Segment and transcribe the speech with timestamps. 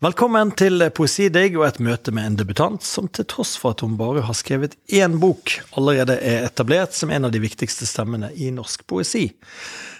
[0.00, 3.98] Velkommen til Poesidigg og et møte med en debutant som til tross for at hun
[4.00, 8.48] bare har skrevet én bok, allerede er etablert som en av de viktigste stemmene i
[8.56, 9.26] norsk poesi.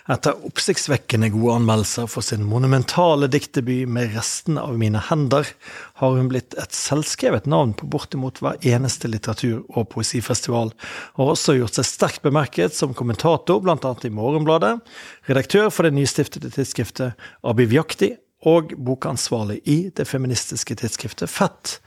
[0.08, 5.52] Etter oppsiktsvekkende gode anmeldelser for sin monumentale diktdebut med 'Resten av mine hender',
[6.00, 10.72] har hun blitt et selvskrevet navn på bortimot hver eneste litteratur- og poesifestival,
[11.20, 13.94] og har også gjort seg sterkt bemerket som kommentator, bl.a.
[14.04, 14.80] i Morgenbladet,
[15.28, 17.12] redaktør for det nystiftede tidsskriftet
[17.44, 21.80] Abiv Jakti og bokansvarlig i det feministiske tidsskriftet Fett.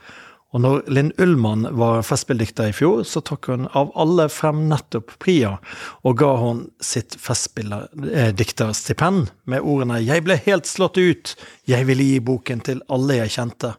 [0.54, 5.10] Og når Linn Ullmann var festspilldikter i fjor, så tok hun av alle frem nettopp
[5.18, 5.58] Pria,
[6.06, 11.34] og ga hun sitt festspilldikterstipend med ordene 'Jeg ble helt slått ut,
[11.66, 13.74] jeg ville gi boken til alle jeg kjente'.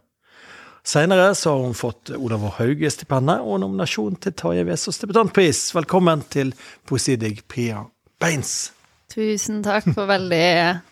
[0.83, 5.73] Senere har hun fått Olav Hauge-stipendet og nominasjon til Tarjei Vesaas debutantpris.
[5.73, 6.53] Velkommen til
[6.85, 7.85] Poesidigg, Pria
[8.19, 8.74] Beins.
[9.15, 10.47] Tusen takk for veldig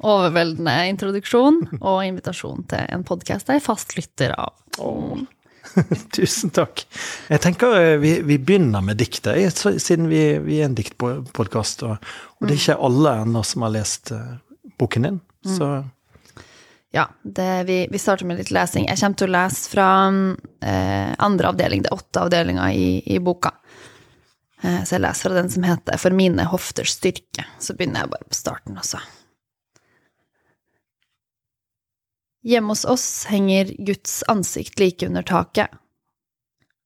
[0.07, 4.53] overveldende introduksjon og invitasjon til en podkast jeg er fast lytter av.
[4.79, 5.19] Oh.
[6.15, 6.85] Tusen takk.
[7.27, 11.83] Jeg tenker eh, vi, vi begynner med diktet, siden vi, vi er en diktpodkast.
[11.83, 11.97] Og,
[12.37, 14.37] og, det er ikke alle ennå som har lest uh,
[14.79, 15.19] boken din.
[15.43, 15.57] Mm.
[15.57, 15.73] Så
[16.95, 18.87] Ja, det, vi, vi, starter med litt lesing.
[18.87, 23.19] Jeg kommer til å lese fra uh, andre avdeling, det er åtte avdelinger i, i
[23.19, 23.51] boka.
[24.63, 27.45] Eh, så jeg leser fra den som heter For mine hofters styrke.
[27.59, 29.01] Så begynner jeg bare på starten også.
[32.43, 35.67] Hjemme hos oss henger Guds ansikt like under taket.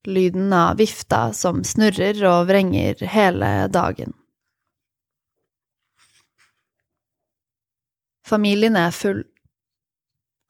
[0.06, 4.14] Lyden av vifta som snurrer og vrenger hele dagen.
[8.28, 9.24] Familien er full.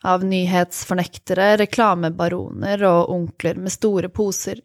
[0.05, 4.61] Av nyhetsfornektere, reklamebaroner og onkler med store poser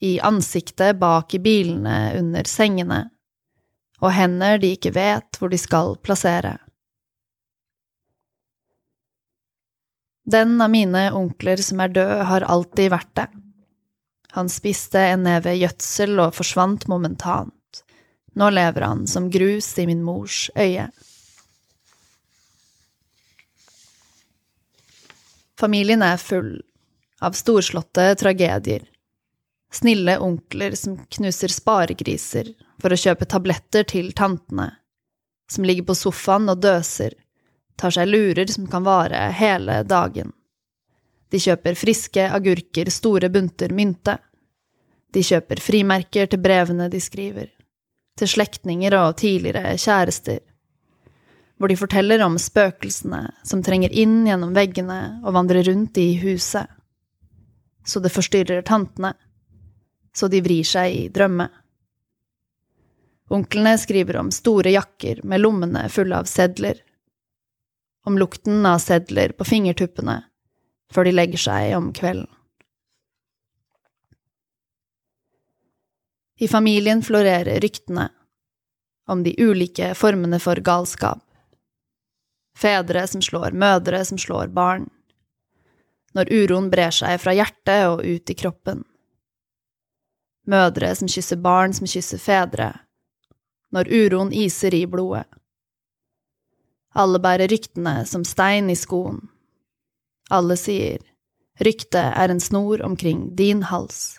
[0.00, 3.02] i ansiktet bak i bilene under sengene,
[4.00, 6.56] og hender de ikke vet hvor de skal plassere.
[10.30, 13.28] Den av mine onkler som er død, har alltid vært det.
[14.36, 17.82] Han spiste en neve gjødsel og forsvant momentant.
[18.38, 20.86] Nå lever han som grus i min mors øye.
[25.60, 26.54] Familien er full
[27.20, 28.86] av storslåtte tragedier
[29.70, 34.70] snille onkler som knuser sparegriser for å kjøpe tabletter til tantene,
[35.50, 37.14] som ligger på sofaen og døser,
[37.78, 40.32] tar seg lurer som kan vare hele dagen.
[41.30, 44.18] De kjøper friske agurker, store bunter mynte.
[45.14, 47.48] De kjøper frimerker til brevene de skriver,
[48.18, 50.40] til slektninger og tidligere kjærester,
[51.58, 56.66] hvor de forteller om spøkelsene som trenger inn gjennom veggene og vandrer rundt i huset,
[57.86, 59.14] så det forstyrrer tantene
[60.16, 61.48] så de vrir seg i drømme.
[63.30, 66.80] Onklene skriver om store jakker med lommene fulle av sedler,
[68.06, 70.16] om lukten av sedler på fingertuppene
[70.90, 72.26] før de legger seg om kvelden.
[76.40, 78.08] I familien florerer ryktene
[79.06, 81.20] om de ulike formene for galskap.
[82.58, 84.88] Fedre som slår mødre som slår barn.
[86.16, 88.82] Når uroen brer seg fra hjertet og ut i kroppen
[90.46, 92.72] mødre som kysser barn som kysser fedre,
[93.72, 95.26] når uroen iser i blodet.
[96.94, 99.28] Alle bærer ryktene som stein i skoen.
[100.30, 100.98] Alle sier
[101.62, 104.18] ryktet er en snor omkring din hals.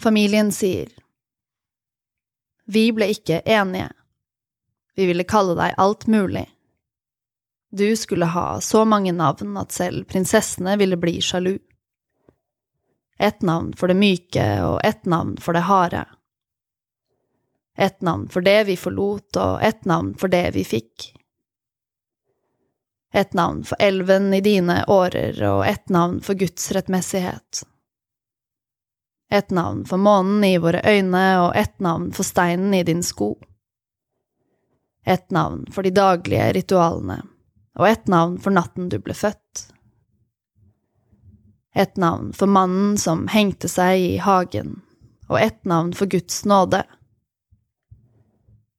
[0.00, 0.88] Familien sier
[2.64, 3.88] Vi ble ikke enige.
[4.96, 6.46] Vi ville kalle deg alt mulig.
[7.76, 11.58] Du skulle ha så mange navn at selv prinsessene ville bli sjalu.
[13.18, 16.06] Et navn for det myke og et navn for det harde.
[17.76, 21.10] Et navn for det vi forlot, og et navn for det vi fikk.
[23.12, 27.66] Et navn for elven i dine årer, og et navn for Guds rettmessighet.
[29.28, 33.34] Et navn for månen i våre øyne, og et navn for steinen i din sko.
[35.04, 37.20] Et navn for de daglige ritualene
[37.76, 39.66] og et navn for natten du ble født.
[41.76, 44.78] Et navn for mannen som hengte seg i hagen,
[45.28, 46.82] og et navn for Guds nåde.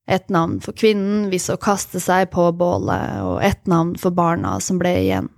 [0.09, 4.55] Et navn for kvinnen vi så kaste seg på bålet, og et navn for barna
[4.63, 5.29] som ble igjen.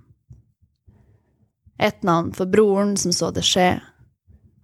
[1.80, 3.74] Et navn for broren som så det skje,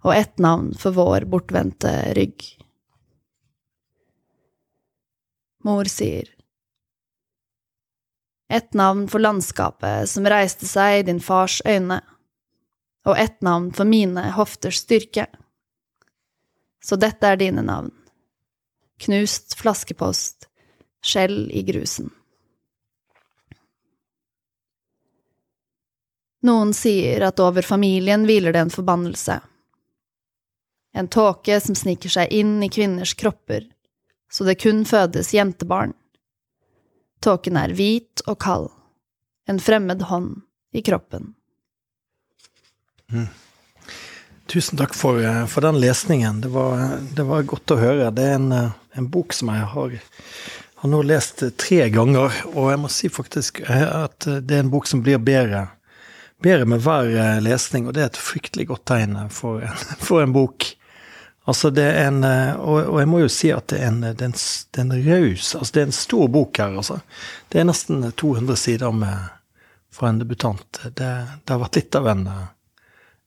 [0.05, 2.45] og et navn for vår bortvendte rygg.
[5.67, 6.29] Mor sier,
[8.49, 11.99] ett navn for landskapet som reiste seg i din fars øyne,
[13.07, 15.27] og et navn for mine hofters styrke.
[16.83, 17.91] Så dette er dine navn.
[19.03, 20.47] Knust flaskepost,
[21.03, 22.11] skjell i grusen.
[26.47, 29.39] Noen sier at over familien hviler det en forbannelse.
[30.97, 33.65] En tåke som sniker seg inn i kvinners kropper,
[34.31, 35.93] så det kun fødes jentebarn.
[37.23, 38.69] Tåken er hvit og kald,
[39.49, 40.35] en fremmed hånd
[40.75, 41.33] i kroppen.
[43.11, 43.27] Mm.
[44.47, 46.41] Tusen takk for, eh, for, den lesningen.
[46.41, 48.11] Det var, det var, godt å høre.
[48.15, 49.97] Det er en, eh, en bok som jeg har,
[50.75, 54.71] har, nå lest tre ganger, og jeg må si faktisk eh, at det er en
[54.71, 55.65] bok som blir bedre,
[56.43, 59.65] bedre med hver lesning, og det er et fryktelig godt tegn for
[60.07, 60.69] for en bok.
[61.47, 64.25] Altså det er en, og, og, jeg må jo si at det er en, det
[64.25, 64.33] en,
[64.81, 66.99] en raus altså Det er en stor bok her, altså.
[67.47, 69.31] Det er nesten 200 sider med,
[69.93, 70.81] for en debutant.
[70.83, 72.27] Det, det har vært litt av en,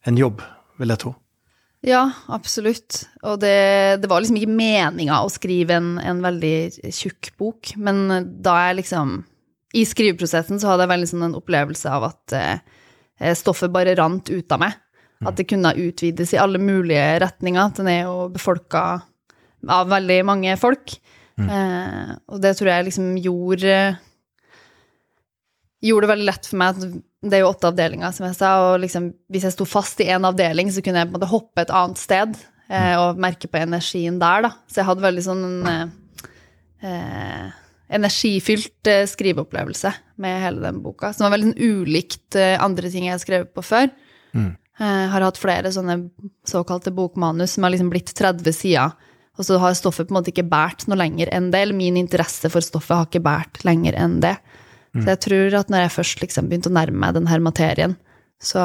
[0.04, 0.44] en jobb
[0.80, 1.14] vil jeg tro.
[1.86, 3.06] Ja, absolutt.
[3.24, 8.04] Og det, det var liksom ikke meninga å skrive en, en, veldig tjukk bok, men
[8.44, 9.22] da jeg liksom
[9.76, 14.28] I skriveprosessen så hadde jeg veldig sånn en opplevelse av at eh, stoffet bare rant
[14.28, 14.76] ut av meg.
[15.28, 17.74] At det kunne utvides i alle mulige retninger.
[17.76, 18.84] Den er jo befolka
[19.68, 20.94] av veldig mange folk.
[21.40, 21.48] Mm.
[21.48, 23.74] Eh, og det tror jeg liksom gjorde
[25.80, 28.50] Gjorde det veldig lett for meg at det er jo åtte avdelinger, som jeg sa,
[28.66, 31.28] og liksom, hvis jeg sto fast i én avdeling, så kunne jeg på en måte
[31.30, 32.36] hoppe et annet sted
[32.68, 34.50] eh, og merke på energien der, da.
[34.68, 35.82] Så jeg hadde veldig sånn eh,
[36.84, 37.46] eh,
[37.96, 43.08] energifylt eh, skriveopplevelse med hele den boka, som var veldig sånn ulikt eh, andre ting
[43.08, 43.88] jeg har skrevet på før.
[44.36, 44.52] Mm.
[44.80, 45.98] Eh, har hatt flere sånne
[46.48, 48.94] såkalte bokmanus som har liksom blitt 30 sider,
[49.36, 51.98] og så har stoffet på en måte ikke båret noe lenger enn det, eller min
[52.00, 54.38] interesse for stoffet har ikke båret lenger enn det.
[54.94, 55.02] Mm.
[55.02, 57.98] Så jeg tror at når jeg først liksom begynte å nærme meg den her materien,
[58.40, 58.62] så,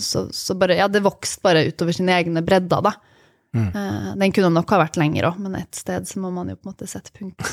[0.00, 2.94] så, så bare Ja, det vokste bare utover sine egne bredder, da.
[3.54, 3.68] Mm.
[3.76, 6.56] Uh, den kunne nok ha vært lenger òg, men et sted så må man jo
[6.56, 7.44] på en måte sette punkt.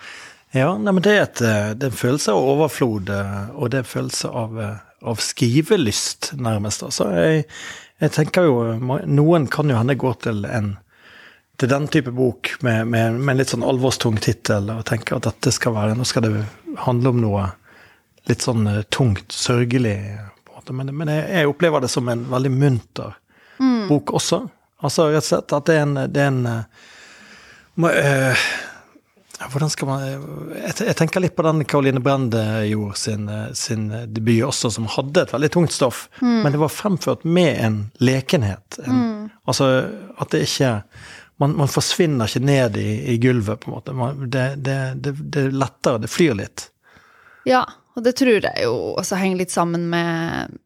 [0.60, 3.72] ja, nei, men det er, et, eh, det er, en følelse av overflod, eh, og
[3.72, 4.60] det er en følelse av,
[5.02, 6.82] av skrivelyst, nærmest.
[6.82, 7.46] Altså, jeg,
[8.02, 8.58] jeg tenker jo
[9.06, 10.76] Noen kan jo hende gå til en
[11.58, 15.26] til den type bok med, med, med en litt sånn alvorstung tittel og tenke at
[15.26, 16.44] dette skal være Nå skal det
[16.84, 17.48] handle om noe
[18.30, 19.96] litt sånn uh, tungt, sørgelig.
[20.70, 23.16] Men, men jeg, jeg, opplever det som en veldig munter
[23.58, 23.88] mm.
[23.88, 24.42] bok også.
[24.84, 28.44] Altså rett og slett at det er en, det er en uh,
[29.46, 34.42] hvordan skal man jeg, jeg, tenker litt på den Caroline Brende gjorde sin, sin, debut
[34.48, 36.08] også, som hadde et veldig tungt stoff.
[36.18, 36.40] Mm.
[36.42, 38.80] Men det var fremført med en lekenhet.
[38.82, 39.30] En, mm.
[39.48, 39.68] Altså
[40.18, 40.72] at det ikke
[41.38, 43.94] man, man, forsvinner ikke ned i, i gulvet, på en måte.
[43.94, 46.66] Man, det, det, det, det, er lettere, det flyr litt.
[47.46, 47.62] Ja,
[47.94, 50.56] og det tror jeg jo også henger litt sammen med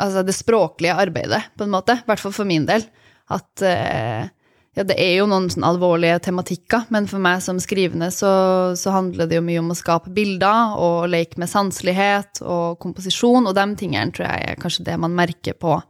[0.00, 1.98] altså det språklige arbeidet, på en måte.
[1.98, 2.86] I hvert fall for min del.
[3.30, 4.30] At eh,
[4.78, 8.30] ja, det er jo noen sånn alvorlige tematikker, men for meg som skrivende så,
[8.78, 13.48] så, handler det jo mye om å skape bilder og leke med sanselighet og komposisjon,
[13.50, 15.80] og de tingene tror jeg er kanskje det man merker på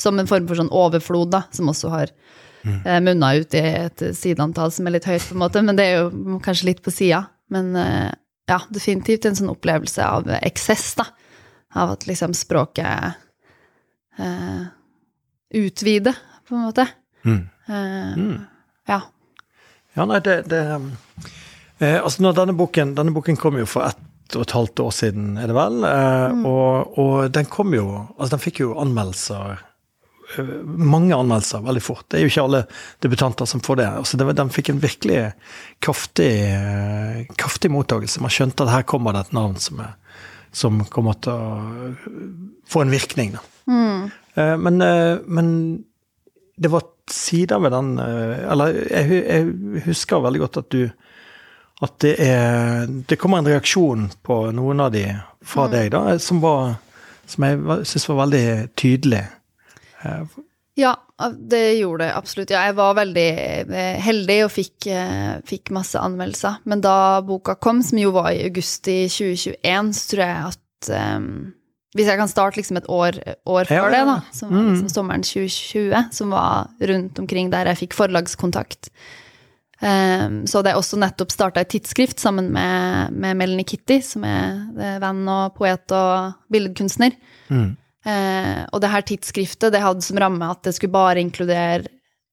[0.00, 2.14] som en form for sånn overflod, da, som også har
[2.64, 2.80] mm.
[2.86, 5.86] Eh, munna ut i et sideantall som er litt høyt, på en måte, men det
[5.90, 7.26] er jo kanskje litt på sida.
[7.52, 8.08] Men eh,
[8.48, 11.10] ja, definitivt en sånn opplevelse av eksess, da.
[11.76, 13.20] Av at liksom språket
[14.18, 14.62] eh,
[15.60, 16.16] utvider,
[16.48, 16.88] på en måte.
[17.28, 17.44] Mm.
[17.70, 18.36] Eh, mm.
[18.90, 19.00] Ja.
[19.94, 20.60] Ja, nei, det, det
[21.78, 24.06] eh, Altså, når denne boken, denne boken kom jo for ett
[24.36, 25.80] og et halvt år siden, er det vel?
[25.86, 26.44] Eh, mm.
[26.46, 29.66] og, og, den kom jo Altså, den fikk jo anmeldelser
[30.62, 32.04] mange anmeldelser veldig fort.
[32.06, 32.60] Det er jo ikke alle
[33.02, 33.86] debutanter som får det.
[33.98, 35.16] Altså det den fikk en virkelig
[35.82, 36.30] kraftig,
[37.40, 38.22] kraftig mottakelse.
[38.22, 39.96] Man skjønte at her kommer det et navn som, er,
[40.54, 42.20] som kommer til å
[42.70, 43.34] få en virkning.
[43.66, 44.06] Mm.
[44.38, 44.78] Eh, men,
[45.26, 45.50] men,
[46.60, 50.82] det var sider ved den eh, Eller jeg, jeg husker veldig godt at du
[51.80, 55.06] at det, er, det kommer en reaksjon på noen av de
[55.40, 55.72] fra mm.
[55.72, 56.74] deg, da, som, var,
[57.24, 59.22] som jeg syns var veldig tydelig.
[60.80, 60.92] Ja,
[61.36, 62.52] det gjorde det absolutt.
[62.52, 66.60] Ja, jeg var veldig eh, heldig og fikk, eh, fikk, masse anmeldelser.
[66.68, 70.92] Men da boka kom, som jo var i august i 2021, så tror jeg at
[71.16, 71.32] um,
[71.98, 73.16] Hvis jeg kan starte liksom et år,
[73.50, 77.66] år før ja, det, da, som var liksom sommeren 2020, som var rundt omkring der
[77.72, 78.92] jeg fikk forlagskontakt,
[79.82, 84.22] um, så hadde jeg også nettopp starta et tidsskrift sammen med, med Melanie Kitty, som
[84.28, 87.16] er venn og poet og billedkunstner.
[87.50, 87.72] Mm.
[88.06, 91.90] Uh, og det her tidsskriftet det hadde som ramme at det skulle bare inkludere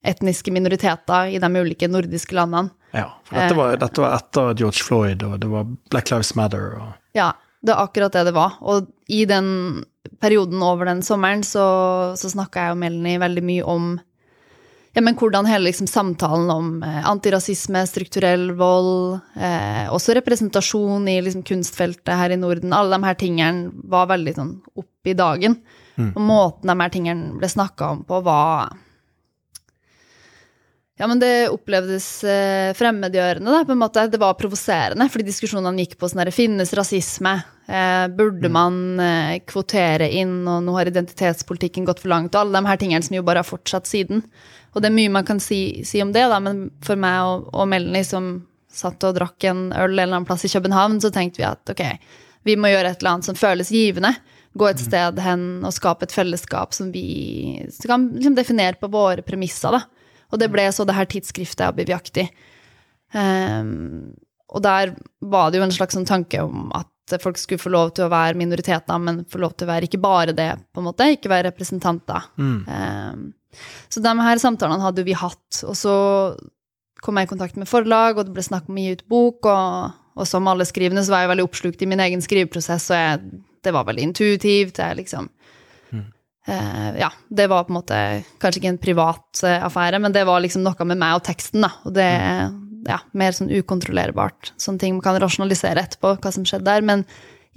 [0.08, 2.70] etniske minoriteter i de ulike nordiske landene.
[2.94, 6.36] Ja, for dette var, uh, dette var etter George Floyd, og det var Black Lives
[6.38, 6.78] Matter.
[6.78, 6.94] Og...
[7.18, 7.34] Ja,
[7.66, 8.58] det er akkurat det det var.
[8.62, 9.84] Og i den
[10.22, 11.66] perioden over den sommeren så,
[12.18, 13.96] så snakka jeg og Melanie veldig mye om
[14.98, 21.20] ja, men hvordan hele liksom, samtalen om eh, antirasisme, strukturell vold, eh, også representasjon i
[21.22, 25.60] liksom, kunstfeltet her i Norden, alle de her tingene var veldig sånn opp i dagen.
[26.02, 26.10] Mm.
[26.16, 28.74] Og måten de her tingene ble snakka om på, var
[30.98, 34.08] ja, men det opplevdes eh, fremmedgjørende, da, på en måte.
[34.10, 37.36] Det var provoserende, fordi diskusjonene gikk på sånn herre Finnes rasisme?
[37.70, 42.34] Eh, burde man eh, kvotere inn, og nå har identitetspolitikken gått for langt?
[42.34, 44.24] Og alle de her tingene som jo bare har fortsatt siden.
[44.74, 47.52] Og det er mye man kan si, si om det, da, men for meg og,
[47.54, 48.32] og Melanie som
[48.74, 51.74] satt og drakk en øl en eller annen plass i København, så tenkte vi at
[51.74, 51.84] ok,
[52.46, 54.16] vi må gjøre et eller annet som føles givende.
[54.58, 58.90] Gå et sted hen og skape et fellesskap som vi som kan liksom definere på
[58.90, 59.84] våre premisser, da.
[60.32, 62.28] Og det ble så det her tidsskriftet Abiviaktig.
[63.16, 64.14] Um,
[64.52, 64.94] og der
[65.24, 68.12] var det jo en slags sånn tanke om at folk skulle få lov til å
[68.12, 71.32] være minoriteter, men få lov til å være ikke bare det, på en måte, ikke
[71.32, 72.28] være representanter.
[72.36, 72.58] Mm.
[72.68, 75.96] Um, så de her samtalene hadde vi hatt, og så
[77.04, 79.48] kom jeg i kontakt med forlag, og det ble snakk om å gi ut bok,
[79.48, 83.00] og, og som alle skrivende så var jeg veldig oppslukt i min egen skriveprosess, og
[83.00, 84.82] jeg, det var veldig intuitivt.
[84.82, 85.30] Jeg liksom
[86.48, 87.98] ja, det var på en måte
[88.40, 91.66] kanskje ikke en privat eh, affære, men det var liksom noe med meg og teksten,
[91.66, 91.74] da.
[91.84, 92.48] Og det er
[92.88, 94.54] ja, mer sånn ukontrollerbart.
[94.62, 96.86] Sånne ting man kan rasjonalisere etterpå, hva som skjedde der.
[96.88, 97.04] Men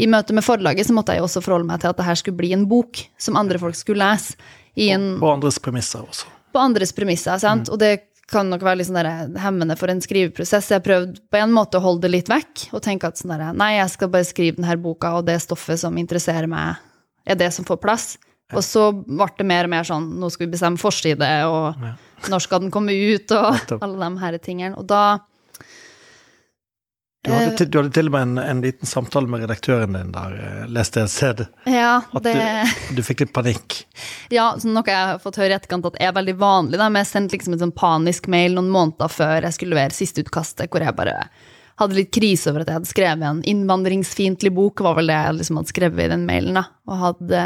[0.00, 2.18] i møte med forlaget så måtte jeg jo også forholde meg til at det her
[2.18, 4.34] skulle bli en bok som andre folk skulle lese.
[4.80, 6.28] I en, På andres premisser også.
[6.54, 7.68] på andres premisser, sant.
[7.70, 10.70] Og det kan nok være litt sånn der hemmende for en skriveprosess.
[10.70, 13.48] Jeg prøvde på en måte å holde det litt vekk, og tenke at sånn der,
[13.58, 16.78] nei, jeg skal bare skrive denne boka, og det stoffet som interesserer meg,
[17.26, 18.06] er det som får plass.
[18.52, 21.94] Og så ble det mer og mer sånn nå skal vi bestemme forside, og Ja.
[22.28, 24.76] når skal den komme ut, og alle de her tingene.
[24.78, 25.18] Og da
[27.22, 27.56] Du hadde, Eh.
[27.56, 30.66] til, du hadde til og med en, en liten samtale med redaktøren din der, eh,
[30.72, 31.42] leste jeg et sted.
[31.68, 32.32] Ja, At det
[32.88, 33.82] du, du fikk litt panikk.
[34.32, 36.78] Ja, så noe jeg har fått høre i etterkant at er veldig vanlig.
[36.80, 36.88] Da.
[36.88, 40.24] Men jeg sendte liksom en sånn panisk mail noen måneder før jeg skulle levere siste
[40.24, 41.18] utkastet, hvor jeg bare
[41.76, 45.36] hadde litt krise over at jeg hadde skrevet en innvandringsfiendtlig bok, var vel det jeg
[45.42, 46.54] liksom hadde skrevet i den mailen.
[46.56, 46.64] da.
[46.88, 47.44] Og hadde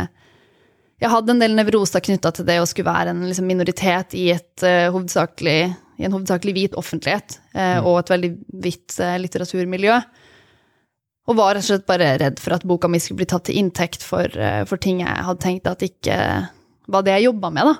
[1.02, 4.28] Jeg hadde en del nevroser knytta til det å skulle være en liksom, minoritet i,
[4.34, 5.58] et, uh, hovedsakelig,
[5.98, 8.30] i en hovedsakelig hvit offentlighet, uh, og et veldig
[8.62, 9.96] hvitt uh, litteraturmiljø.
[11.24, 13.56] Og var rett og slett bare redd for at boka mi skulle bli tatt til
[13.56, 14.28] inntekt for,
[14.68, 16.16] for ting jeg hadde tenkt at ikke
[16.92, 17.72] var det jeg jobba med, da.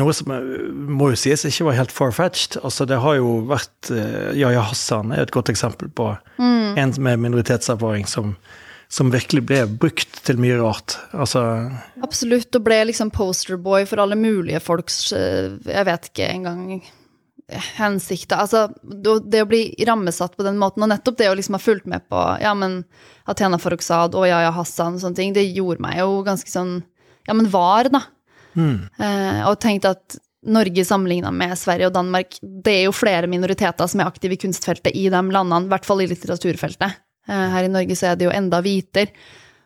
[0.00, 2.56] Noe som må jo sies ikke var helt far-fetched.
[2.64, 6.08] Altså, det har jo vært Yahya Hassan er et godt eksempel på
[6.40, 6.78] Mm.
[6.80, 8.32] en med minoritetserfaring som,
[8.88, 10.96] som virkelig ble brukt til mye rart.
[11.16, 11.42] Altså
[12.04, 17.70] Absolutt, og ble liksom posterboy for alle mulige folks eh, Jeg vet ikke engang eh,
[17.80, 18.44] hensikter.
[18.44, 18.66] Altså,
[19.26, 22.06] det å bli rammesatt på den måten, og nettopp det å liksom ha fulgt med
[22.10, 22.84] på ja, men
[23.26, 26.78] Athena Farrokhzad og Yaya Hassan og sånne ting, det gjorde meg jo ganske sånn
[27.26, 28.04] Ja, men var, da.
[28.54, 33.26] mm, Eh, og tenkte at Norge sammenligna med Sverige og Danmark, det er jo flere
[33.26, 37.00] minoriteter som er aktive i kunstfeltet i de landene, i hvert fall i litteraturfeltet.
[37.28, 39.12] Eh, her i Norge så er det jo enda hviter.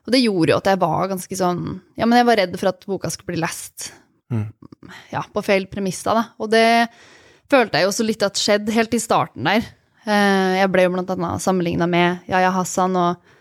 [0.06, 1.64] Og det gjorde jo at jeg var ganske sånn
[2.00, 3.92] Ja, men jeg var redd for at boka skulle bli lest
[4.30, 4.46] Mm.
[5.10, 6.28] ja, på feil premisser, da.
[6.38, 6.86] Og det
[7.50, 9.64] følte jeg jo så litt at skjedde helt i starten der.
[10.06, 13.32] Eh, jeg ble jo blant annet sammenligna med Yahya Hassan og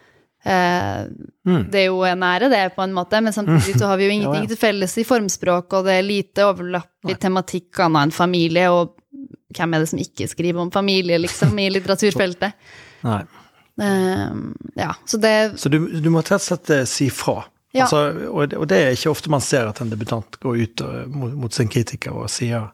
[0.43, 1.05] eh,
[1.45, 1.69] mm.
[1.71, 4.15] det er jo en ære, det, på en måte, men samtidig så har vi jo
[4.17, 4.51] ingenting Ja, ja.
[4.51, 8.97] til felles i formspråk, og det er lite overlapp i tematikk annet enn familie, og
[9.55, 12.57] hvem er det som ikke skriver om familie, liksom, i litteraturfeltet?
[13.05, 13.21] Nei.
[13.79, 17.43] Ehm, ja, så det Så du, du må rett og slett eh, si fra.
[17.71, 17.86] Ja.
[17.86, 21.13] Altså, og, og det er ikke ofte man ser at en debutant går ut og,
[21.13, 22.71] mot, mot sin kritiker og sier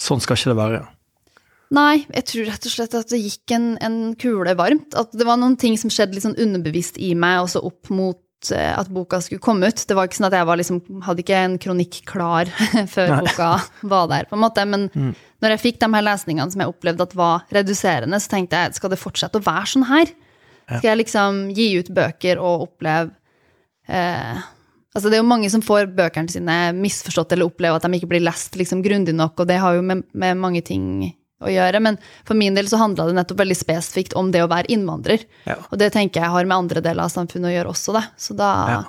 [0.00, 0.80] sånn skal ikke det være.
[1.74, 4.96] Nei, jeg tror rett og slett at det gikk en, en kule varmt.
[4.98, 8.50] At det var noen ting som skjedde litt sånn underbevisst i meg, også opp mot
[8.54, 9.84] eh, at boka skulle komme ut.
[9.86, 12.50] Det var ikke sånn at jeg var liksom, hadde ikke en kronikk klar
[12.94, 13.20] før Nei.
[13.22, 13.52] boka
[13.92, 14.66] var der, på en måte.
[14.66, 14.88] Men
[15.42, 18.80] når jeg fikk de her lesningene som jeg opplevde at var reduserende, så tenkte jeg
[18.80, 20.10] skal det fortsette å være sånn her?
[20.78, 23.10] Skal jeg liksom gi ut bøker og oppleve
[23.88, 24.40] eh,
[24.90, 28.10] Altså Det er jo mange som får bøkene sine misforstått eller opplever at de ikke
[28.10, 31.04] blir lest liksom grundig nok, og det har jo med, med mange ting
[31.40, 31.78] å gjøre.
[31.78, 35.22] Men for min del så handla det nettopp veldig spesifikt om det å være innvandrer.
[35.46, 35.60] Ja.
[35.70, 38.04] Og det tenker jeg har med andre deler av samfunnet å gjøre også, det.
[38.18, 38.80] Så da Ja.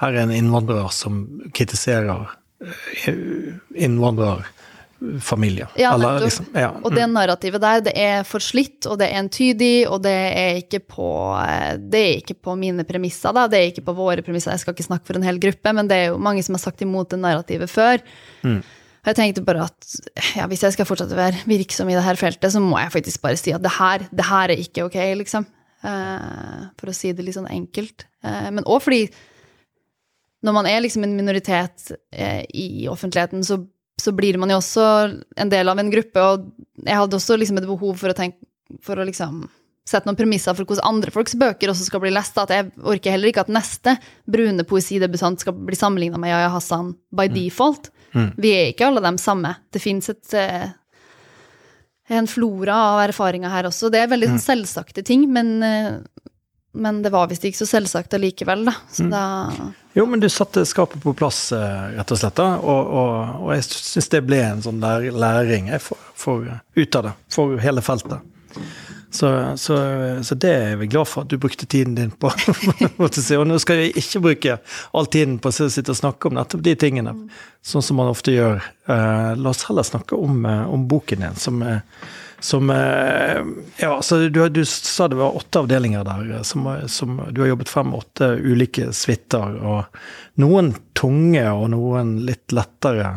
[0.00, 2.30] Her er en innvandrer som kritiserer
[2.64, 3.50] eh,
[5.00, 5.68] innvandrerfamilier.
[5.76, 6.70] Ja, Eller liksom, ja.
[6.84, 10.80] Og det narrativet der, det er forslitt, og det er entydig, og det er ikke
[10.80, 13.46] på, eh, det er ikke på mine premisser, da.
[13.48, 14.52] Det er ikke på våre premisser.
[14.52, 16.64] Jeg skal ikke snakke for en hel gruppe, men det er jo mange som har
[16.64, 18.04] sagt imot det narrativet før.
[18.42, 18.60] Mm.
[19.00, 19.94] Og jeg tenkte bare at
[20.36, 22.92] ja, hvis jeg skal fortsette å være virksom i det her feltet, så må jeg
[22.92, 25.48] faktisk bare si at det her, det her er ikke ok, liksom.
[25.80, 28.04] Uh, for å si det litt sånn enkelt.
[28.20, 29.06] Uh, men òg fordi
[30.44, 33.62] når man er liksom en minoritet uh, i offentligheten, så,
[34.00, 34.84] så blir man jo også
[35.40, 36.50] en del av en gruppe, og
[36.86, 38.40] jeg hadde også liksom et behov for å tenke
[38.86, 39.48] For å liksom
[39.90, 42.36] sette noen premisser for hvordan andre folks bøker også skal bli lest.
[42.38, 43.96] At jeg orker heller ikke at neste
[44.30, 47.90] brune poesidebutant skal bli sammenligna med Yahya Hassan by default.
[48.14, 48.28] Mm.
[48.38, 49.56] Vi er ikke alle dem samme.
[49.74, 50.70] Det fins eh,
[52.10, 53.90] en flora av erfaringer her også.
[53.92, 55.90] Det er veldig sånn selvsagte ting, men, eh,
[56.72, 58.74] men det var visst ikke så selvsagt allikevel, da.
[58.92, 59.22] Så da
[59.96, 62.36] Jo, men du satte skapet på plass, eh, rett og slett.
[62.38, 66.46] da, Og, og, og jeg syns det ble en sånn der læring jeg, for, får,
[66.78, 68.22] ut av det, for hele feltet.
[69.10, 69.76] Så, så,
[70.22, 72.30] så det er vi glad for at du brukte tiden din på.
[73.02, 74.56] Og nå skal jeg ikke bruke
[74.94, 77.16] all tiden på å sitte og snakke om nettopp de tingene,
[77.66, 78.62] sånn som man ofte gjør.
[78.86, 81.82] Eh, la oss heller snakke om, eh, om boken din, som, eh,
[82.40, 83.40] som eh,
[83.80, 87.52] Ja, så du, du sa det var åtte avdelinger der, eh, som, som du har
[87.52, 93.12] jobbet frem åtte ulike suiter, og noen tunge og noen litt lettere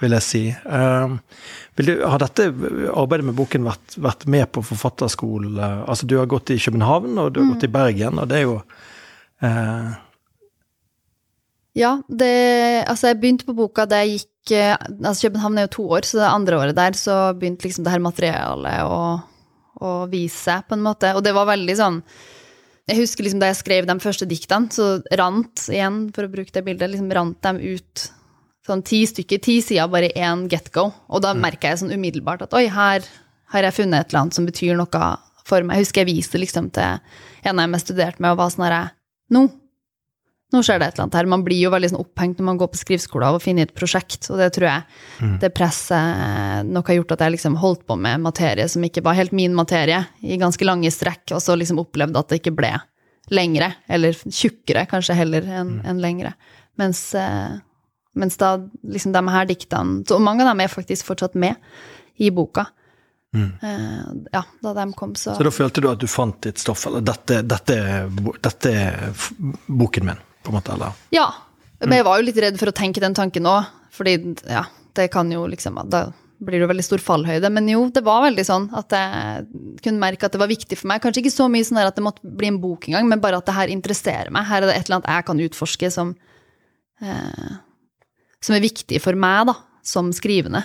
[0.00, 0.42] vil jeg si.
[0.48, 1.14] Eh,
[1.76, 5.58] vil du, har dette arbeidet med boken vært, vært med på forfatterskolen?
[5.60, 8.46] Altså, du har gått i København, og du har gått i Bergen, og det er
[8.46, 8.56] jo
[9.44, 9.90] eh,
[11.76, 15.74] Ja, det Altså, jeg begynte på boka da jeg gikk eh, Altså, København er jo
[15.76, 19.00] to år, så det andre året der så begynte liksom det her materialet å,
[19.80, 21.14] å vise, på en måte.
[21.14, 22.00] Og det var veldig sånn
[22.90, 26.54] Jeg husker liksom da jeg skrev de første diktene, så rant, igjen for å bruke
[26.56, 28.08] det bildet, liksom rant dem ut
[28.66, 30.90] sånn ti stykker, ti sider, bare én get go.
[31.08, 33.06] Og da merka jeg sånn umiddelbart at oi, her
[33.50, 35.06] har jeg funnet et eller annet som betyr noe
[35.46, 35.78] for meg.
[35.78, 36.98] Jeg husker jeg viste liksom til
[37.46, 38.84] en av dem jeg studerte med, og var sånn herre
[39.30, 39.46] Nå!
[40.50, 41.28] Nå skjer det et eller annet her.
[41.30, 43.74] Man blir jo veldig sånn opphengt når man går på skriveskole av å finne et
[43.76, 47.96] prosjekt, og det tror jeg det presset nok har gjort at jeg liksom holdt på
[48.00, 51.78] med materie som ikke var helt min materie, i ganske lange strekk, og så liksom
[51.82, 52.72] opplevde at det ikke ble
[53.30, 56.34] lengre, eller tjukkere kanskje heller enn enn lengre.
[56.80, 57.60] Mens, eh,
[58.18, 61.54] mens da liksom de her diktene Så mange av dem er faktisk fortsatt med
[62.18, 62.66] i boka.
[63.30, 64.26] Mm.
[64.32, 67.00] ja, da de kom, så Så da følte du at du fant ditt stoff, eller
[67.00, 67.76] dette, dette,
[68.42, 69.12] dette er
[69.68, 70.98] boken min, på en måte, eller?
[71.14, 71.28] Ja.
[71.80, 75.06] Men jeg var jo litt redd for å tenke den tanken òg, fordi ja, det
[75.12, 76.10] kan jo liksom Da
[76.40, 77.50] blir det jo veldig stor fallhøyde.
[77.52, 80.88] Men jo, det var veldig sånn at jeg kunne merke at det var viktig for
[80.88, 81.02] meg.
[81.04, 83.48] Kanskje ikke så mye sånn at det måtte bli en bok engang, men bare at
[83.48, 84.48] det her interesserer meg.
[84.48, 86.14] Her er det et eller annet jeg kan utforske som
[87.04, 87.58] eh,
[88.40, 90.64] Som er viktig for meg, da, som skrivende.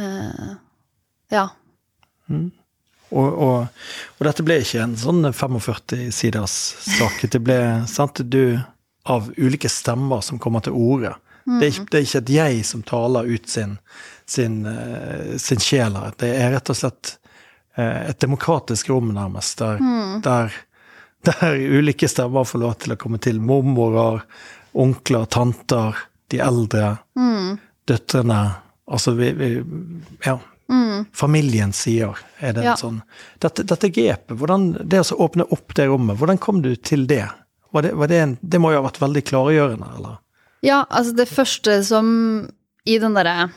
[0.00, 0.54] Eh,
[1.36, 1.46] ja.
[3.10, 3.86] Og, og,
[4.18, 7.24] og dette ble ikke en sånn 45-siders sak.
[7.30, 7.58] Det ble
[7.90, 8.60] sant, du
[9.10, 11.14] av ulike stemmer som kommer til orde.
[11.44, 13.78] Det, det er ikke et jeg som taler ut sin,
[14.28, 16.12] sin, eh, sin sjel her.
[16.20, 17.14] Det er rett og slett
[17.80, 19.80] eh, et demokratisk rom, nærmest, der,
[20.22, 20.54] der,
[21.26, 23.40] der ulike stemmer får lov til å komme til.
[23.42, 24.22] Mormorer,
[24.78, 26.92] onkler, tanter, de eldre,
[27.90, 28.42] døtrene.
[28.90, 29.50] Altså, vi, vi
[30.26, 30.38] Ja.
[31.16, 32.72] Familien sier, er det Ja.
[32.72, 33.02] en sånn
[33.42, 37.24] Dette, dette grepet, hvordan, det å åpne opp det rommet, hvordan kom du til det?
[37.72, 40.20] Var det, var det, en, det må jo ha vært veldig klargjørende, eller?
[40.62, 42.08] Ja, altså det første som
[42.84, 43.50] I den derre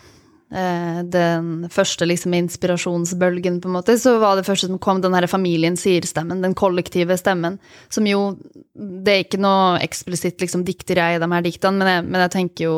[0.54, 5.14] eh, Den første liksom inspirasjonsbølgen, på en måte, så var det første som kom den
[5.18, 8.38] her familien sier-stemmen, den kollektive stemmen, som jo
[8.74, 12.22] Det er ikke noe eksplisitt liksom dikter jeg i de her diktene, men jeg, men
[12.26, 12.78] jeg tenker jo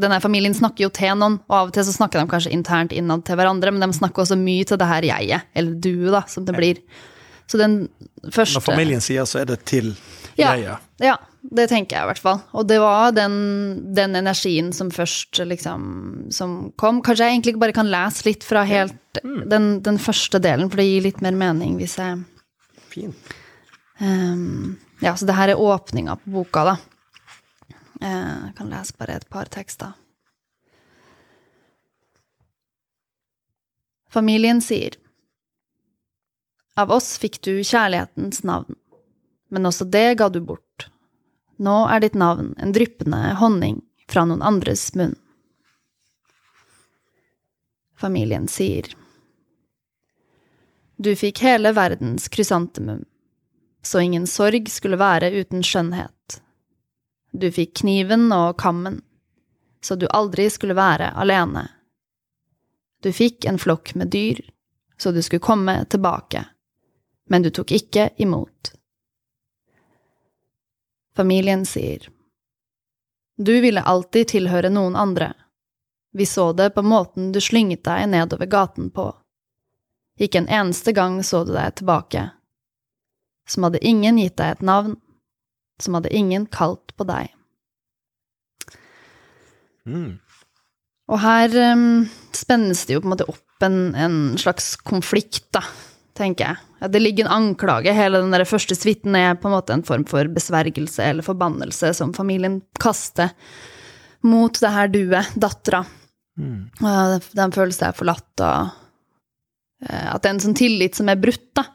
[0.00, 2.94] denne familien snakker jo til noen, og av og til så snakker de kanskje internt
[2.96, 6.24] innad til hverandre, men de snakker også mye til det her jeget, eller du, da,
[6.30, 6.82] som det blir.
[7.46, 7.86] Så den
[8.34, 9.92] første Når familien sier, så er det til
[10.34, 10.86] ja, jeget.
[11.02, 11.14] ja,
[11.56, 12.40] det tenker jeg i hvert fall.
[12.58, 13.36] Og det var den,
[13.96, 15.84] den energien som først liksom
[16.34, 16.98] som kom.
[17.06, 20.88] Kanskje jeg egentlig bare kan lese litt fra helt den, den første delen, for det
[20.88, 22.24] gir litt mer mening hvis jeg
[22.96, 23.12] Fin.
[24.00, 26.76] Um, Ja, så det her er åpninga på boka, da.
[28.00, 29.92] Eh, Jeg kan lese bare et par tekster.
[34.10, 34.96] Familien sier
[36.76, 38.76] Av oss fikk du kjærlighetens navn,
[39.48, 40.88] men også det ga du bort.
[41.56, 45.16] Nå er ditt navn en dryppende honning fra noen andres munn.
[47.96, 48.90] Familien sier
[50.96, 53.04] Du fikk hele verdens krysantemum,
[53.82, 56.15] så ingen sorg skulle være uten skjønnhet.
[57.32, 59.00] Du fikk kniven og kammen,
[59.84, 61.66] så du aldri skulle være alene.
[63.02, 64.40] Du fikk en flokk med dyr,
[64.98, 66.44] så du skulle komme tilbake,
[67.28, 68.72] men du tok ikke imot.
[71.16, 72.08] Familien sier,
[73.36, 75.34] Du ville alltid tilhøre noen andre.
[76.12, 79.10] Vi så det på måten du slynget deg nedover gaten på.
[80.20, 82.30] Ikke en eneste gang så du deg tilbake.
[83.48, 84.96] Som hadde ingen gitt deg et navn,
[85.82, 87.32] som hadde ingen kalt på deg.
[89.86, 90.16] Mm.
[91.06, 95.62] Og her um, spennes det jo på en måte opp en, en slags konflikt, da,
[96.18, 96.62] tenker jeg.
[96.80, 97.94] Ja, det ligger en anklage.
[97.96, 101.92] Hele den der første suiten er på en måte en form for besvergelse eller forbannelse
[101.96, 103.32] som familien kaster
[104.26, 105.84] mot det her duet, dattera.
[106.36, 106.66] Mm.
[107.38, 108.74] Den føles er forlatt, og
[109.86, 111.68] uh, at det er en sånn tillit som er brutt, da.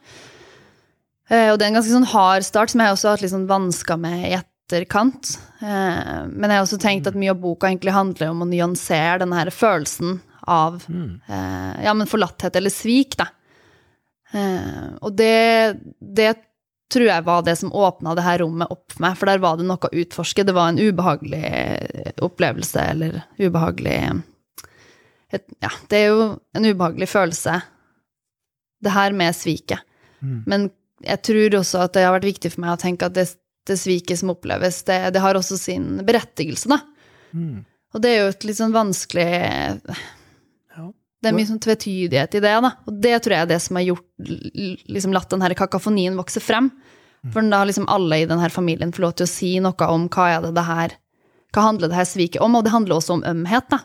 [1.32, 3.34] Uh, og det er en ganske sånn hard start, som jeg også har hatt litt
[3.34, 5.34] sånn vansker med i etterkant.
[5.62, 9.22] Uh, men jeg har også tenkt at mye av boka egentlig handler om å nyansere
[9.24, 10.20] denne her følelsen
[10.52, 11.20] av mm.
[11.86, 13.28] ja, men forlatthet eller svik, da.
[15.06, 16.32] og det, det
[16.92, 19.60] tror jeg var det som åpna det her rommet opp for meg, for der var
[19.60, 20.46] det noe å utforske.
[20.48, 23.96] Det var en ubehagelig opplevelse, eller ubehagelig
[25.32, 27.62] et, Ja, det er jo en ubehagelig følelse,
[28.82, 29.86] det her med sviket.
[30.22, 30.44] Mm.
[30.50, 30.70] Men
[31.06, 33.28] jeg tror også at det har vært viktig for meg å tenke at det,
[33.68, 36.80] det sviket som oppleves, det, det, har også sin berettigelse, da.
[37.36, 37.62] Mm.
[37.92, 40.86] Og det er jo et litt sånn vanskelig ja.
[41.22, 42.72] Det er mye sånn tvetydighet i det, da.
[42.88, 44.08] Og det tror jeg er det som har gjort,
[44.90, 46.72] liksom latt den her kakofonien vokse frem.
[47.22, 47.34] Mm.
[47.34, 50.08] For da har liksom alle i denne familien får lov til å si noe om
[50.10, 50.98] hva er det det her
[51.52, 52.56] Hva handler det her sviket om?
[52.56, 53.82] Og det handler også om ømhet, da.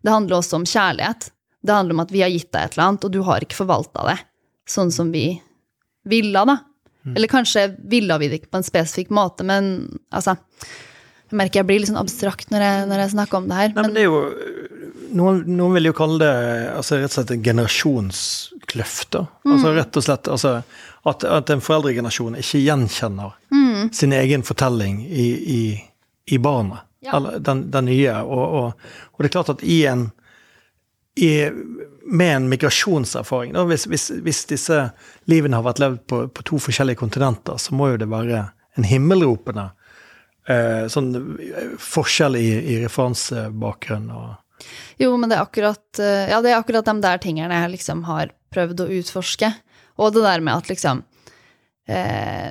[0.00, 1.28] Det handler også om kjærlighet.
[1.60, 3.58] Det handler om at vi har gitt deg et eller annet, og du har ikke
[3.60, 4.16] forvalta det
[4.70, 5.24] sånn som vi
[6.08, 6.56] ville, da.
[7.04, 7.16] Mm.
[7.16, 10.36] Eller kanskje ville vi det ikke på en spesifikk måte, men altså
[11.30, 13.72] Jeg merker jeg blir litt sånn abstrakt når jeg, når jeg snakker om det her.
[13.76, 14.20] Nei, men, det er jo
[15.14, 16.32] noen, noen, vil jo kalle det
[16.74, 19.20] altså rett og slett en generasjonskløft.
[19.20, 19.52] Mm.
[19.54, 20.54] Altså rett og slett altså,
[21.06, 23.92] at, at, en foreldregenerasjon ikke gjenkjenner mm.
[23.96, 25.62] sin egen fortelling i, i,
[26.34, 26.82] i barnet.
[27.00, 27.20] Ja.
[27.38, 28.18] Den, den nye.
[28.26, 30.10] Og, og, og, det er klart at i en
[31.20, 31.50] i,
[32.10, 34.78] med en migrasjonserfaring hvis, hvis, hvis, disse
[35.30, 38.46] livene har vært levd på, på, to forskjellige kontinenter, så må jo det være
[38.78, 39.68] en himmelropende
[40.48, 41.12] eh, sånn
[41.80, 44.08] forskjell i, i referansebakgrunn.
[44.14, 44.64] og
[45.02, 48.04] Jo, men det er akkurat eh, Ja, det er akkurat de der tingene jeg liksom
[48.08, 49.52] har prøvd å utforske.
[50.00, 51.04] Og det der med at liksom
[51.90, 52.50] eh,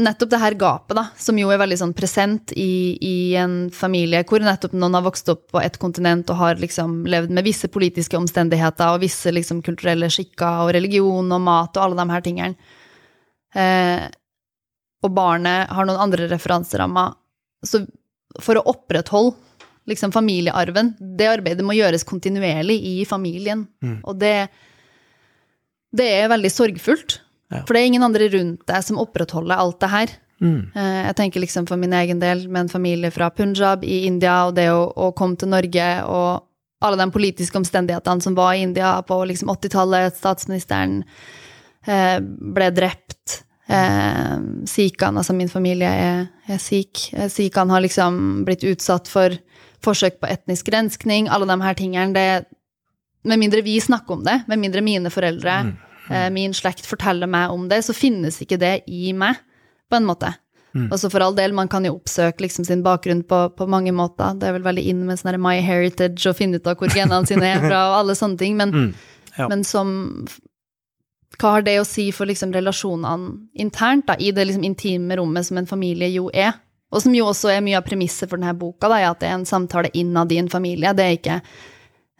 [0.00, 4.22] nettopp det her gapet, da, som jo er veldig sånn present i, i, en familie
[4.28, 7.68] hvor nettopp noen har vokst opp på et kontinent og har liksom levd med visse
[7.72, 12.24] politiske omstendigheter og visse liksom kulturelle skikker og religion og mat og alle de her
[12.24, 12.72] tingene.
[13.52, 14.06] Eh,
[15.02, 17.12] og barnet har noen andre referanserammer.
[17.66, 17.84] Så
[18.40, 19.36] for å opprettholde
[19.90, 23.66] liksom familiearven, det arbeidet må gjøres kontinuerlig i familien.
[23.82, 23.98] Mm.
[24.06, 24.36] Og det,
[25.92, 27.18] det er veldig sorgfullt.
[27.52, 27.62] Ja.
[27.66, 30.14] For det er ingen andre rundt deg som opprettholder alt det her.
[30.42, 30.72] Mm.
[30.74, 34.42] Eh, jeg tenker liksom for min egen del, med en familie fra Punjab i India,
[34.48, 36.48] og det å, å komme til Norge og
[36.82, 41.02] alle de politiske omstendighetene som var i India på liksom 80-tallet, statsministeren
[41.86, 43.42] eh, ble drept.
[43.70, 44.34] Eh,
[44.66, 47.12] Sikhan, altså min familie er, er sikh.
[47.14, 49.36] Eh, Sikhan har liksom blitt utsatt for
[49.82, 52.10] forsøk på etnisk renskning, alle de her tingene.
[52.18, 52.26] Det,
[53.30, 55.72] med mindre vi snakker om det, med mindre mine foreldre mm
[56.12, 59.40] Eh, min slekt forteller meg om det, så finnes ikke det i meg,
[59.90, 60.34] på en måte.
[60.72, 60.86] Mm.
[60.88, 63.92] Og så for all del, man kan jo oppsøke liksom sin bakgrunn på, på, mange
[63.92, 64.38] måter.
[64.40, 67.28] Det er vel veldig inn med sånn My Heritage og finne ut av hvor genene
[67.28, 68.56] sine er fra, og alle sånne ting.
[68.60, 68.88] Men, mm.
[69.36, 69.50] ja.
[69.52, 69.92] men som
[71.40, 75.48] Hva har det å si for liksom relasjonene internt, da, i det liksom intime rommet
[75.48, 76.54] som en familie jo er?
[76.92, 79.38] Og som jo også er mye av premisset for denne boka, da, at det er
[79.38, 80.92] en samtale innad i en familie.
[80.96, 81.38] Det er ikke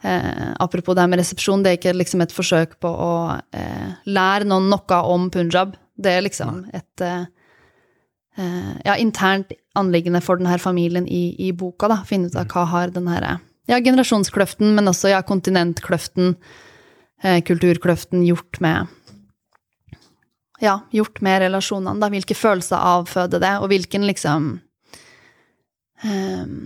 [0.03, 3.13] Eh, apropos det med resepsjon, det er ikke liksom et forsøk på å
[3.55, 5.77] eh, lære noen noe om punjab.
[5.95, 7.23] Det er liksom et eh,
[8.37, 11.87] eh, ja, internt anliggende for denne familien i, i, boka.
[11.87, 13.29] da, Finne ut av hva har den her
[13.69, 16.35] ja, generasjonskløften, men også ja, kontinentkløften,
[17.23, 18.91] eh, kulturkløften, gjort med
[20.63, 22.07] ja, gjort med relasjonene, da.
[22.11, 24.45] Hvilke følelser avføder det, og hvilken liksom
[26.03, 26.59] um,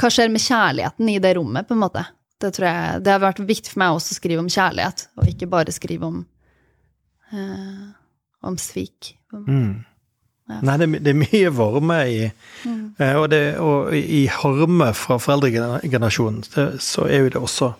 [0.00, 2.04] hva skjer med kjærligheten i det rommet, på en måte?
[2.40, 5.30] Det tror jeg, det har vært viktig for meg også å skrive om kjærlighet, og
[5.30, 6.18] ikke bare skrive om,
[7.32, 7.86] eh,
[8.44, 9.14] om svik.
[9.32, 9.84] Mm.
[10.46, 10.60] Ja.
[10.62, 12.82] Nei, det, det, er mye varme i mm.
[13.02, 16.44] eh, og, det, og, i harme fra foreldregenerasjonen,
[16.78, 17.72] så er jo det også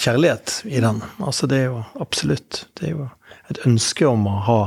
[0.00, 1.04] kjærlighet i den.
[1.20, 3.08] Altså, det er jo absolutt Det er jo
[3.52, 4.60] et ønske om å ha,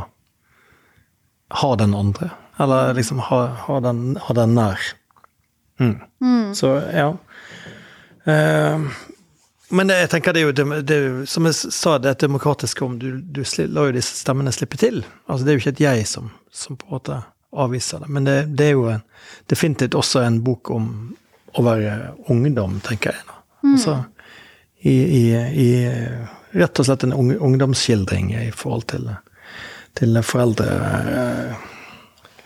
[1.64, 2.30] ha den andre.
[2.62, 4.92] Eller liksom ha, ha, den, ha den nær.
[5.82, 5.96] Mm.
[6.22, 6.54] Mm.
[6.56, 7.10] Så ja.
[8.24, 8.92] Uh,
[9.74, 10.98] men det, jeg tenker det er, jo, det,
[11.30, 13.00] som jeg sa, det er et demokratisk om.
[13.02, 13.42] Du, du
[13.74, 15.02] lar jo disse stemmene slippe til.
[15.26, 17.18] Altså, det er jo ikke et jeg som, som på en måte
[17.64, 18.10] avviser det.
[18.14, 19.02] Men det, det, er jo en,
[19.50, 20.88] definitivt også en bok om
[21.58, 21.96] å være
[22.34, 23.38] ungdom, tenker jeg.
[23.64, 23.74] Mm.
[23.74, 23.98] Altså,
[24.84, 25.24] i, i,
[25.64, 25.70] i,
[26.60, 29.10] rett og slett en ung, ungdomsskildring i forhold til,
[29.98, 30.70] til foreldre,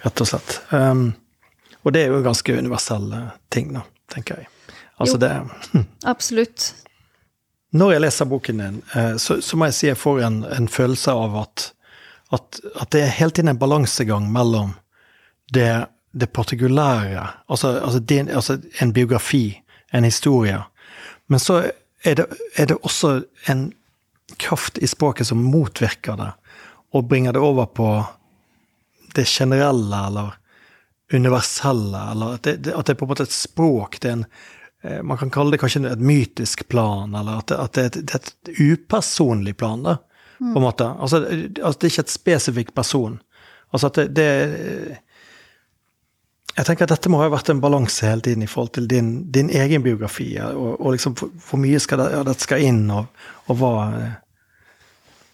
[0.04, 0.60] rett og slett.
[0.72, 1.10] Um,
[1.84, 3.22] og det er jo ganske universelle
[3.54, 3.86] ting, da.
[4.12, 4.48] tenker jeg.
[4.98, 5.20] Altså Jo.
[5.20, 6.74] det Absolutt.
[7.72, 10.68] Når jeg leser boken din, eh, så, så må jeg si jeg får en, en
[10.72, 11.72] følelse av at,
[12.34, 14.74] at, at det er hele tiden en balansegang mellom
[15.54, 19.62] det, det partikulære, altså, altså, din, altså en biografi,
[19.94, 20.62] en historie,
[21.28, 21.72] men så
[22.04, 23.72] er det, er det også en
[24.40, 26.32] kraft i språket som motvirker det,
[26.96, 27.92] og bringer det over på
[29.16, 30.36] det generelle, eller
[31.14, 34.18] universelle, eller at det, det, at det er på en måte et språk, det er
[34.18, 34.26] en
[34.84, 37.88] eh, man kan kalle det kanskje et mytisk plan, eller at det, at det, er,
[37.88, 39.98] et, det er et upersonlig plan, da,
[40.38, 40.86] på en måte.
[41.00, 43.20] Altså, altså, det er ikke et spesifikk person.
[43.74, 44.98] Altså at det, det
[46.58, 49.32] Jeg tenker at dette må ha vært en balanse hele tiden i forhold til din,
[49.32, 52.88] din egen biografi, og, og liksom hvor, hvor mye skal det, ja, dette skal inn,
[52.92, 53.12] og,
[53.48, 54.16] og hva eh,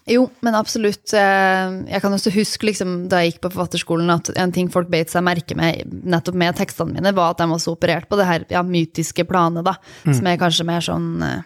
[0.05, 1.13] Jo, men absolutt.
[1.15, 4.89] eh, Jeg kan også huske liksom, da jeg gikk på forfatterskolen, at en ting folk
[4.91, 8.27] beit seg merke med nettopp med tekstene mine, var at de også opererte på det
[8.27, 11.39] her ja, mytiske planet, da, som er kanskje mer sånn eh,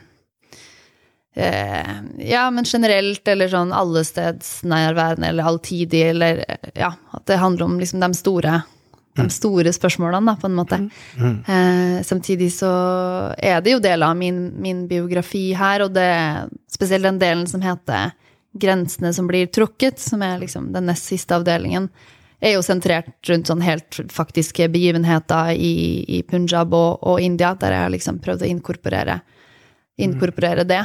[1.38, 1.94] eh,
[2.32, 7.78] Ja, men generelt, eller sånn allestedsnærværende, eller alltidig, eller eh, Ja, at det handler om
[7.80, 8.64] liksom de store
[9.18, 10.78] de store spørsmålene, da, på en måte.
[11.18, 12.70] Eh, samtidig så
[13.42, 16.06] er det jo deler av min, min biografi her, og det
[16.70, 18.12] spesielt den delen som heter
[18.60, 21.90] 'Grensene som blir trukket', som er liksom den nest siste avdelingen,
[22.40, 27.74] er jo sentrert rundt sånn helt faktiske begivenheter i, i Punjab og, og India, der
[27.74, 29.20] jeg har liksom prøvd å inkorporere,
[29.98, 30.84] inkorporere det.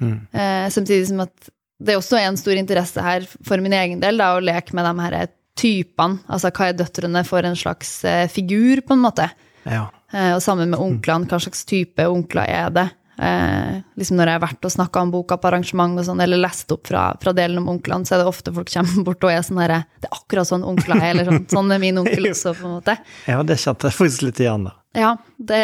[0.00, 4.20] Eh, samtidig som at det også er en stor interesse her for min egen del,
[4.20, 6.22] da, å leke med de her typene.
[6.32, 9.28] Altså hva er døtrene for en slags eh, figur, på en måte.
[9.64, 9.88] Ja.
[10.12, 12.86] Eh, og sammen med onklene, hva slags type onkler er det?
[13.16, 16.36] Eh, liksom når jeg har vært og snakka om boka på arrangement, og sånn, eller
[16.42, 19.32] lest opp fra, fra delen om onklene, så er det ofte folk kommer bort og
[19.32, 22.28] er sånn herre Det er akkurat sånn onkler er, eller sånn, sånn er min onkel
[22.34, 22.98] også, på en måte.
[23.24, 24.74] ja, det kjente jeg faktisk litt igjen, da.
[24.96, 25.62] Ja, det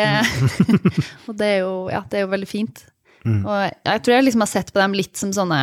[1.29, 2.83] Og det er jo, ja, det er jo veldig fint.
[3.29, 3.53] Og
[3.87, 5.61] jeg tror jeg liksom har sett på dem litt som sånne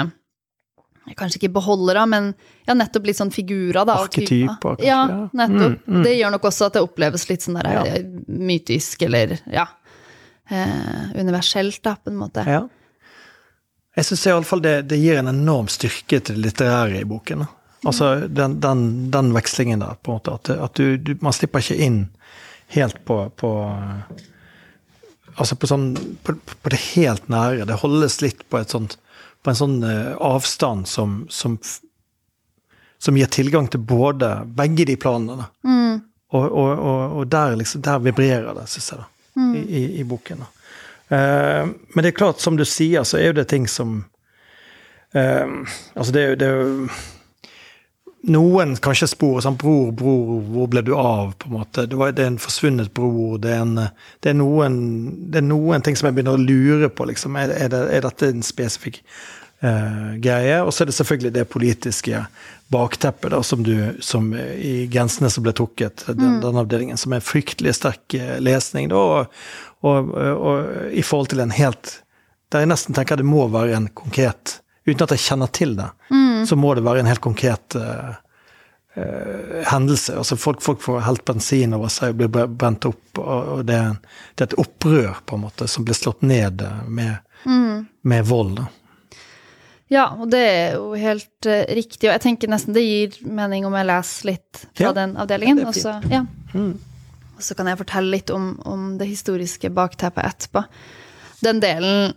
[1.18, 2.28] Kanskje ikke beholdere, men
[2.68, 3.96] ja, nettopp litt sånn figurer, da.
[4.04, 5.00] Arketyper, kanskje, Ja,
[5.34, 5.88] nettopp.
[6.06, 7.82] Det gjør nok også at det oppleves litt sånn der Ja.
[7.98, 9.66] eh, mytisk, eller ja
[10.50, 12.44] eh, Universelt, da, på en måte.
[12.48, 12.66] Ja.
[13.98, 17.46] Jeg syns iallfall det, det gir en enorm styrke til det litterære i boken.
[17.46, 17.50] da.
[17.90, 20.36] Altså den, den, den vekslingen der, på en måte.
[20.36, 22.02] At, at du, du, man slipper ikke inn
[22.76, 23.54] helt på, på
[25.40, 25.94] Altså på sånn
[26.26, 27.64] på, på det helt nære.
[27.70, 28.98] Det holdes litt på sånt
[29.40, 31.56] på en sånn eh, avstand som, som
[33.00, 35.48] som gir tilgang til både begge de planene.
[35.64, 36.02] Mm.
[36.36, 39.08] Og, og, og, og der, liksom, der vibrerer det, syns jeg, da,
[39.56, 40.44] i, i, i boken.
[41.10, 44.04] Eh, men det er klart, som du sier, så er jo det ting som
[45.16, 45.48] uh,
[45.96, 46.90] Altså, det er jo
[48.30, 51.38] Noen kanskje spor sånn Bror, bror, hvor ble du av?
[51.40, 51.86] på en måte.
[51.88, 53.38] Det, var, det er en forsvunnet bror.
[53.40, 53.78] Det er, en,
[54.20, 54.76] det, er noen,
[55.32, 57.08] det er noen ting som jeg begynner å lure på.
[57.08, 57.38] liksom.
[57.40, 59.00] Er, er, er dette en spesifikk
[60.24, 60.62] greie?
[60.64, 62.22] Og så er det selvfølgelig det politiske
[62.72, 67.24] bakteppet da, som du, som i grensene som ble trukket, den, den avdelingen, som er
[67.26, 68.88] fryktelig sterk eh, lesning.
[68.92, 69.34] da, og,
[69.82, 71.98] og, og i forhold til en helt
[72.52, 75.86] Der jeg nesten tenker det må være en konkret Uten at jeg kjenner til det,
[76.50, 78.16] så må det være en helt konkret uh,
[78.96, 80.16] eh, hendelse.
[80.18, 83.62] Altså folk, folk får helt bensin over seg og blir bre- brent opp, og, og
[83.68, 84.00] det, er en-
[84.34, 87.86] det er et opprør på en måte som blir slått ned med, mm.
[88.10, 88.56] med vold.
[88.64, 88.66] da.
[89.90, 93.66] Ja, og det er jo helt uh, riktig, og jeg tenker nesten det gir mening
[93.66, 95.64] om jeg leser litt fra Ja, den avdelingen.
[95.64, 96.22] er og så, ja.
[97.34, 100.64] og så kan jeg fortelle litt om, om det historiske bakteppet etterpå.
[101.42, 102.14] Den delen,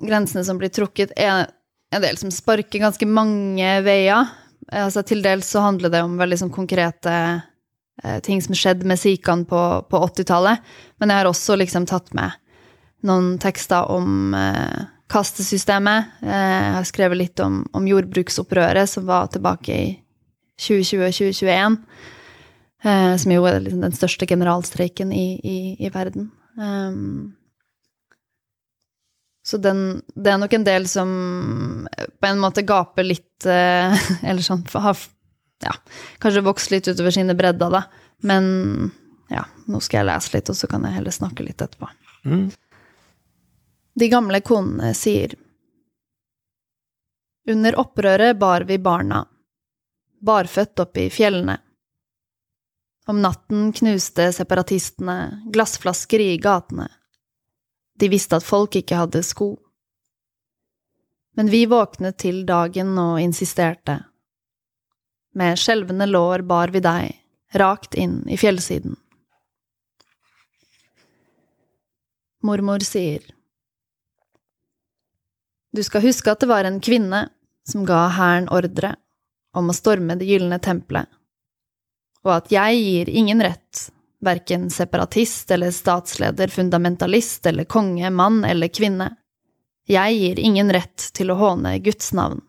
[0.00, 1.50] grensene som blir trukket, er
[1.92, 4.32] en del som sparker ganske mange veier.
[4.72, 7.12] Altså, til dels så handler det om veldig sånn konkrete
[8.02, 10.64] eh, ting som skjedde med sikene på, på 80-tallet,
[10.98, 12.34] men jeg har også liksom tatt med
[13.06, 16.18] noen tekster om eh, kastesystemet.
[16.22, 19.88] Eh, jeg har skrevet litt om, om jordbruksopprøret som var tilbake i
[20.62, 21.80] 2020-2021.
[22.86, 26.30] Eh, som jo er liksom den største generalstreiken i, i, i verden.
[26.56, 27.34] Um,
[29.46, 31.10] så den, det er nok en del som
[31.92, 33.92] på en måte gaper litt eh,
[34.26, 34.96] Eller sånn har
[35.62, 35.74] ja,
[36.22, 37.82] kanskje vokst litt utover sine bredder, da.
[38.26, 38.90] Men
[39.32, 41.88] ja, nå skal jeg lese litt, og så kan jeg heller snakke litt etterpå.
[43.98, 45.32] De gamle konene sier
[47.48, 49.22] Under opprøret bar vi barna,
[50.20, 51.54] barføtt opp i fjellene.
[53.08, 56.90] Om natten knuste separatistene glassflasker i gatene.
[57.96, 59.54] De visste at folk ikke hadde sko.
[61.38, 63.94] Men vi våknet til dagen og insisterte.
[65.40, 67.16] Med skjelvende lår bar vi deg,
[67.56, 68.98] rakt inn i fjellsiden.
[72.44, 73.24] Mormor sier
[75.76, 77.26] Du skal huske at det var en kvinne
[77.68, 78.94] som ga hæren ordre
[79.56, 81.04] om å storme det gylne tempelet,
[82.24, 83.82] og at jeg gir ingen rett,
[84.24, 89.10] verken separatist eller statsleder, fundamentalist eller konge, mann eller kvinne.
[89.86, 92.40] Jeg gir ingen rett til å håne Guds navn.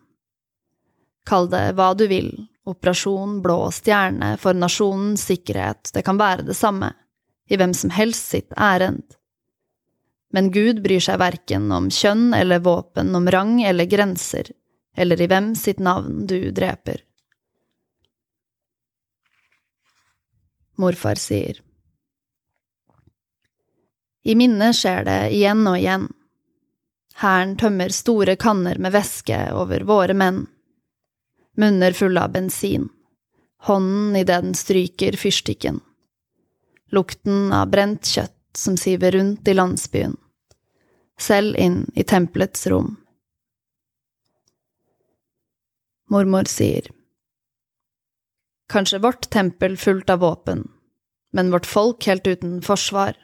[1.28, 2.32] Kall det hva du vil,
[2.68, 6.94] Operasjon Blå stjerne for nasjonens sikkerhet, det kan være det samme,
[7.48, 9.04] i hvem som helst sitt ærend.
[10.32, 14.50] Men Gud bryr seg verken om kjønn eller våpen, om rang eller grenser,
[14.96, 17.00] eller i hvem sitt navn du dreper.
[20.78, 21.62] Morfar sier.
[24.22, 26.06] I minnet skjer det igjen og igjen.
[27.18, 30.44] Hæren tømmer store kanner med væske over våre menn.
[31.58, 32.86] Munner fulle av bensin.
[33.66, 35.80] Hånden idet den stryker fyrstikken.
[36.94, 40.16] Lukten av brent kjøtt som siver rundt i landsbyen.
[41.18, 42.96] Selv inn i tempelets rom.
[46.10, 46.90] Mormor sier.
[48.68, 50.68] Kanskje vårt tempel fullt av våpen,
[51.32, 53.16] men vårt folk helt uten forsvar.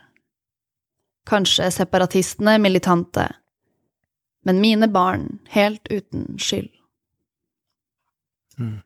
[1.26, 3.28] Kanskje separatistene militante,
[4.44, 6.72] men mine barn helt uten skyld.
[8.58, 8.80] Mm.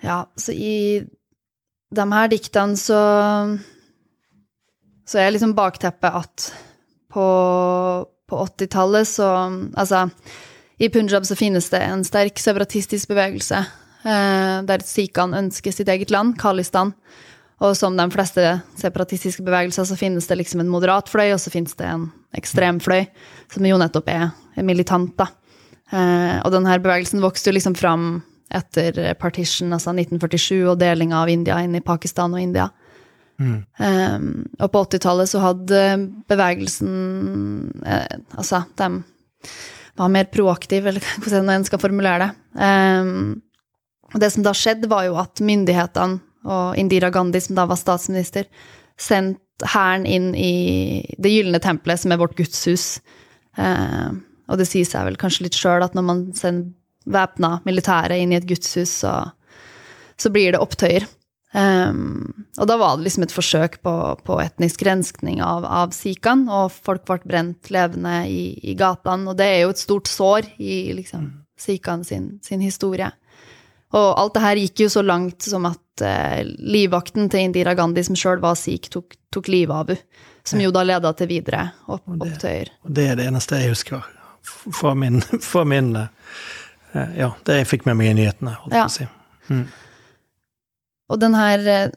[0.00, 1.06] Ja, så i
[1.90, 2.98] de her diktene så
[5.08, 6.48] Så er liksom bakteppet at
[7.08, 7.26] på,
[8.28, 9.28] på 80-tallet så
[9.72, 10.08] Altså,
[10.78, 13.62] i Punjab så finnes det en sterk separatistisk bevegelse
[14.04, 16.92] eh, der sikhaene ønsker sitt eget land, Khalistan.
[17.58, 18.44] Og som de fleste
[18.78, 22.06] separatistiske bevegelser så finnes det liksom en moderat fløy, og så finnes det en
[22.38, 23.08] ekstrem fløy,
[23.50, 25.26] som jo nettopp er, er militant, da.
[25.90, 28.20] Eh, og denne bevegelsen vokste jo liksom fram
[28.54, 32.68] etter partition, altså 1947, og delinga av India inn i Pakistan og India.
[33.38, 33.58] Mm.
[33.78, 35.82] Um, og på 80-tallet så hadde
[36.26, 36.94] bevegelsen
[37.86, 38.88] eh, Altså, de
[39.98, 42.30] var mer proaktive, eller hvordan en skal formulere det.
[42.58, 43.36] Um,
[44.14, 47.78] og det som da skjedde, var jo at myndighetene og Indira Gandhi, som da var
[47.78, 48.46] statsminister,
[48.98, 52.98] sendte hæren inn i Det gylne tempelet, som er vårt gudshus.
[53.58, 56.74] Uh, og det sier seg vel kanskje litt sjøl at når man sender
[57.08, 59.12] væpna militære inn i et gudshus, så,
[60.20, 61.06] så blir det opptøyer.
[61.52, 63.92] Um, og da var det liksom et forsøk på,
[64.26, 69.30] på etnisk renskning av, av sikhaene, og folk ble brent levende i, i gatene.
[69.30, 71.30] Og det er jo et stort sår i liksom,
[71.60, 73.10] sikhaene sin, sin, historie.
[73.96, 78.04] Og alt det her gikk jo så langt som at uh, livvakten til Indira Gandhi,
[78.04, 80.24] som sjøl var sikh, tok, tok livet av henne.
[80.48, 82.70] Som jo da leda til videre opp, opptøyer.
[82.86, 84.06] Og det er det eneste jeg husker
[84.48, 85.90] fra min, fra min
[86.94, 88.86] Ja, det jeg fikk med meg i nyhetene, holdt jeg ja.
[88.86, 89.08] på å si.
[89.52, 89.66] Mm.
[91.08, 91.92] Og den her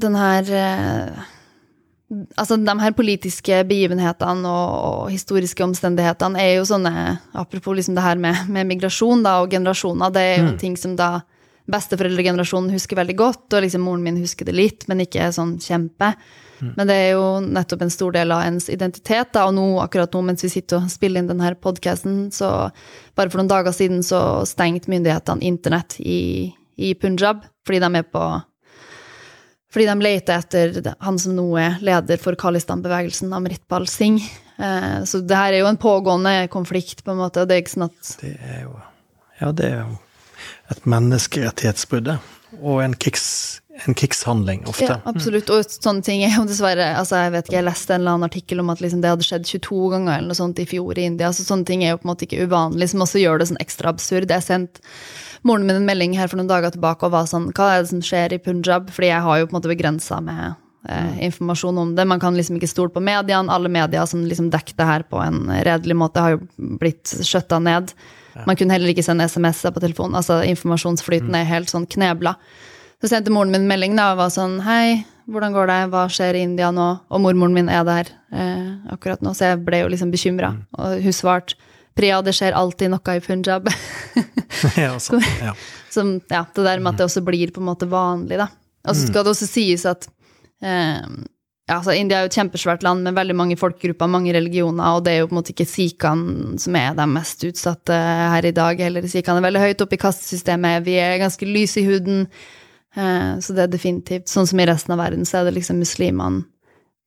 [0.00, 0.48] Den her
[2.36, 8.02] Altså, de her politiske begivenhetene og, og, historiske omstendighetene er jo sånne Apropos liksom det
[8.02, 10.56] her med, med migrasjon da, og generasjoner, det er jo mm.
[10.58, 11.20] ting som da
[11.70, 16.12] besteforeldregenerasjonen husker veldig godt, og liksom moren min husker det litt, men ikke sånn kjempe.
[16.60, 16.72] Mm.
[16.76, 20.12] Men det er jo nettopp en stor del av ens identitet, da, og nå, akkurat
[20.16, 22.70] nå mens vi sitter og spiller inn denne podkasten, så
[23.14, 28.08] bare for noen dager siden så stengte myndighetene internett i, i Punjab fordi de er
[28.10, 28.28] på
[29.70, 34.24] fordi de leter etter han som nå er leder for Khalistan-bevegelsen, Amritpal Singh.
[34.58, 37.62] Eh, så det her er jo en pågående konflikt, på en måte, og det er
[37.62, 38.72] ikke sånn at Det er jo
[39.40, 40.00] Ja, det er jo
[40.74, 42.10] et menneskerettighetsbrudd,
[42.58, 43.28] og en, krigs,
[43.86, 44.84] en krigshandling, ofte.
[44.84, 48.02] Ja, absolutt, og sånne ting er jo dessverre altså Jeg vet ikke, jeg leste en
[48.02, 50.66] eller annen artikkel om at liksom det hadde skjedd 22 ganger eller noe sånt i
[50.68, 53.22] fjor i India, så sånne ting er jo på en måte ikke uvanlig, som også
[53.22, 54.32] gjør det sånn ekstra absurd.
[54.34, 54.82] Jeg sendte
[55.46, 57.92] moren min en melding her for noen dager tilbake og var sånn Hva er det
[57.92, 58.90] som skjer i Punjab?
[58.92, 60.42] Fordi jeg har jo på en måte begrensa med
[60.88, 61.20] eh, mm.
[61.30, 62.08] informasjon om det.
[62.10, 63.52] Man kan liksom ikke stole på mediene.
[63.54, 66.42] Alle medier som liksom dekker det her på en redelig måte, har jo
[66.82, 67.94] blitt skjøtta ned.
[68.46, 70.18] Man kunne heller ikke sende SMS-er på telefonen.
[70.20, 71.38] Altså informasjonsflyten mm.
[71.40, 72.36] er helt sånn knebla.
[73.00, 75.80] Så sendte moren min melding da, og var sånn Hei, hvordan går det?
[75.92, 76.88] Hva skjer i India nå?
[77.08, 80.52] Og mormoren min er der eh, akkurat nå, så jeg ble jo liksom bekymra.
[80.58, 80.62] Mm.
[80.76, 81.56] Og hun svarte
[81.96, 83.66] Priya, det skjer alltid noe i Punjab.
[84.78, 85.56] ja, så, ja.
[85.90, 88.46] Som, ja, det der med at det også blir på en måte vanlig, da.
[88.86, 90.06] Og så skal det også sies at
[90.62, 91.02] eh,
[91.70, 95.04] ja, altså India er jo et kjempesvært land med veldig mange folkegrupper, mange religioner, og
[95.06, 98.54] det er jo på en måte ikke sikhene som er de mest utsatte her i
[98.56, 99.06] dag heller.
[99.10, 102.24] Sikhene er veldig høyt oppe i kastesystemet, vi er ganske lyse i huden,
[102.90, 106.42] så det er definitivt Sånn som i resten av verden, så er det liksom muslimene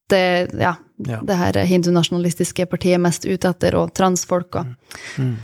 [0.09, 0.75] det, ja,
[1.07, 1.19] ja.
[1.23, 4.77] det her hindunasjonalistiske partiet mest ute etter, og transfolk og mm.
[5.17, 5.35] Mm.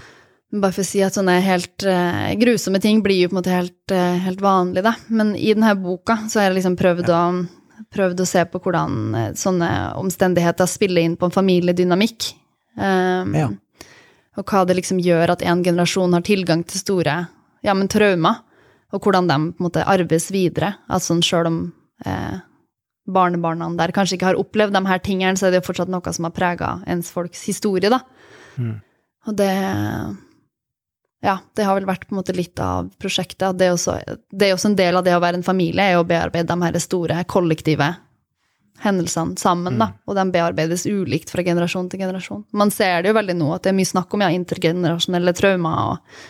[0.64, 3.54] Bare for å si at sånne helt uh, grusomme ting blir jo på en måte
[3.54, 4.96] helt, uh, helt vanlig, da.
[5.14, 7.20] Men i denne boka så har jeg liksom prøvd ja.
[7.20, 9.70] å prøvd å se på hvordan uh, sånne
[10.02, 12.32] omstendigheter spiller inn på en familiedynamikk.
[12.76, 13.52] Um, Ja.
[14.40, 17.16] Og hva det liksom gjør at en generasjon har tilgang til store
[17.66, 18.40] ja, men traumer,
[18.94, 20.74] og hvordan de på en måte arves videre.
[20.90, 21.60] Altså sjøl om
[22.06, 22.40] eh,
[23.10, 26.16] barnebarna der kanskje ikke har opplevd de her tingene, så er det jo fortsatt noe
[26.16, 28.02] som har prega ens folks historie, da.
[28.58, 28.80] Mm.
[29.28, 29.54] Og det
[31.20, 33.58] Ja, det har vel vært på en måte litt av prosjektet.
[33.60, 33.98] Det er også,
[34.32, 36.64] det er også en del av det å være en familie, er å bearbeide de
[36.64, 37.90] her store kollektive
[38.80, 39.90] hendelsene sammen, da.
[40.08, 42.46] Og de bearbeides ulikt fra generasjon til generasjon.
[42.56, 45.92] Man ser det jo veldig nå, at det er mye snakk om ja, intergenerasjonelle traumer,
[45.92, 46.24] og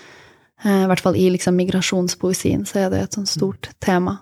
[0.65, 4.17] i hvert fall i liksom migrasjonspoesien så er det et sånt stort tema.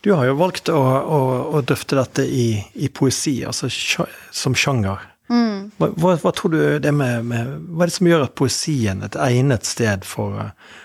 [0.00, 1.20] Du har jo valgt å, å,
[1.58, 2.46] å drøfte dette i,
[2.78, 3.66] i poesi, altså
[4.30, 5.02] som sjanger.
[5.26, 9.00] Hva, hva, hva tror du det med, med Hva er det som gjør at poesien
[9.02, 10.76] er et egnet sted for, eh,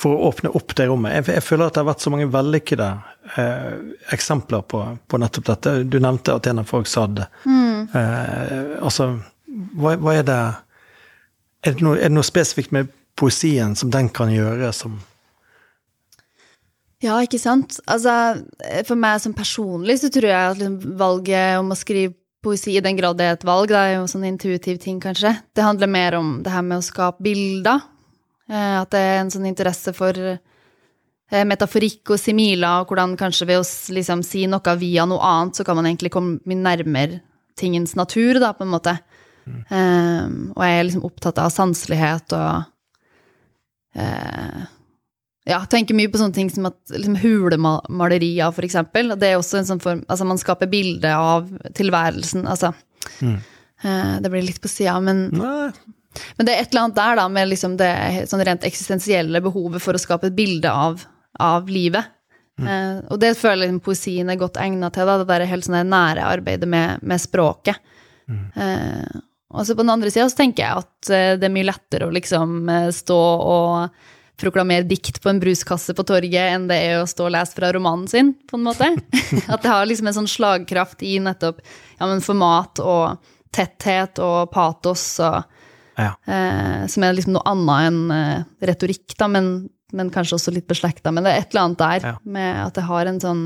[0.00, 1.18] for å åpne opp det rommet?
[1.18, 2.88] Jeg, jeg føler at det har vært så mange vellykkede
[3.36, 3.74] eh,
[4.16, 5.74] eksempler på, på nettopp dette.
[5.84, 7.28] Du nevnte at en av folk sa det.
[7.44, 9.12] Eh, altså,
[9.76, 10.40] hva, hva er det
[11.60, 12.88] er det, noe, er det noe spesifikt med
[13.18, 14.98] poesien som den kan gjøre, som
[17.00, 17.78] Ja, ikke sant?
[17.88, 18.42] Altså,
[18.84, 22.12] for meg som personlig så tror jeg at liksom valget om å skrive
[22.44, 25.34] poesi, i den grad det er et valg, det er jo sånn intuitiv ting, kanskje,
[25.56, 27.82] det handler mer om det her med å skape bilder.
[28.50, 33.48] Eh, At det er en sånn interesse for eh, metaforikk og similer, og hvordan kanskje
[33.48, 37.20] ved å liksom si noe via noe annet, så kan man egentlig komme mye nærmere
[37.60, 38.96] tingens natur, da, på en måte.
[39.50, 42.69] Eh, og jeg er liksom opptatt av sanselighet og
[43.94, 44.60] eh,
[45.50, 49.14] ja, tenker mye på sånne ting som at liksom, hulemalerier, for eksempel.
[49.18, 52.44] Det er også en sånn form Altså, man skaper bilde av tilværelsen.
[52.50, 52.74] Altså
[53.24, 55.70] eh, Det blir litt på sida, men, Nei,
[56.36, 57.90] men det er et eller annet der, da, med liksom det
[58.30, 61.04] sånn rent eksistensielle behovet for å skape et bilde av,
[61.40, 62.16] av livet.
[62.60, 65.66] Eh, og det føler jeg liksom, poesien er godt egna til, da, det der helt
[65.66, 67.80] sånn nære arbeidet med, med språket.
[68.30, 69.20] Eh,
[69.50, 72.06] og så på den andre sida så tenker jeg at eh, det er mye lettere
[72.08, 74.06] å liksom eh, stå og
[74.40, 77.68] proklamere dikt på en bruskasse på torget enn det er å stå og lese fra
[77.76, 78.86] romanen sin, på en måte.
[79.52, 83.18] At det har liksom en sånn slagkraft i nettopp ja, men format og
[83.52, 85.42] tetthet og patos og
[86.00, 86.14] ja.
[86.24, 89.50] eh, Som er liksom noe annet enn eh, retorikk, da, men,
[89.92, 91.12] men kanskje også litt beslekta.
[91.12, 92.14] Men det er et eller annet der Ja.
[92.24, 93.44] med at det har en sånn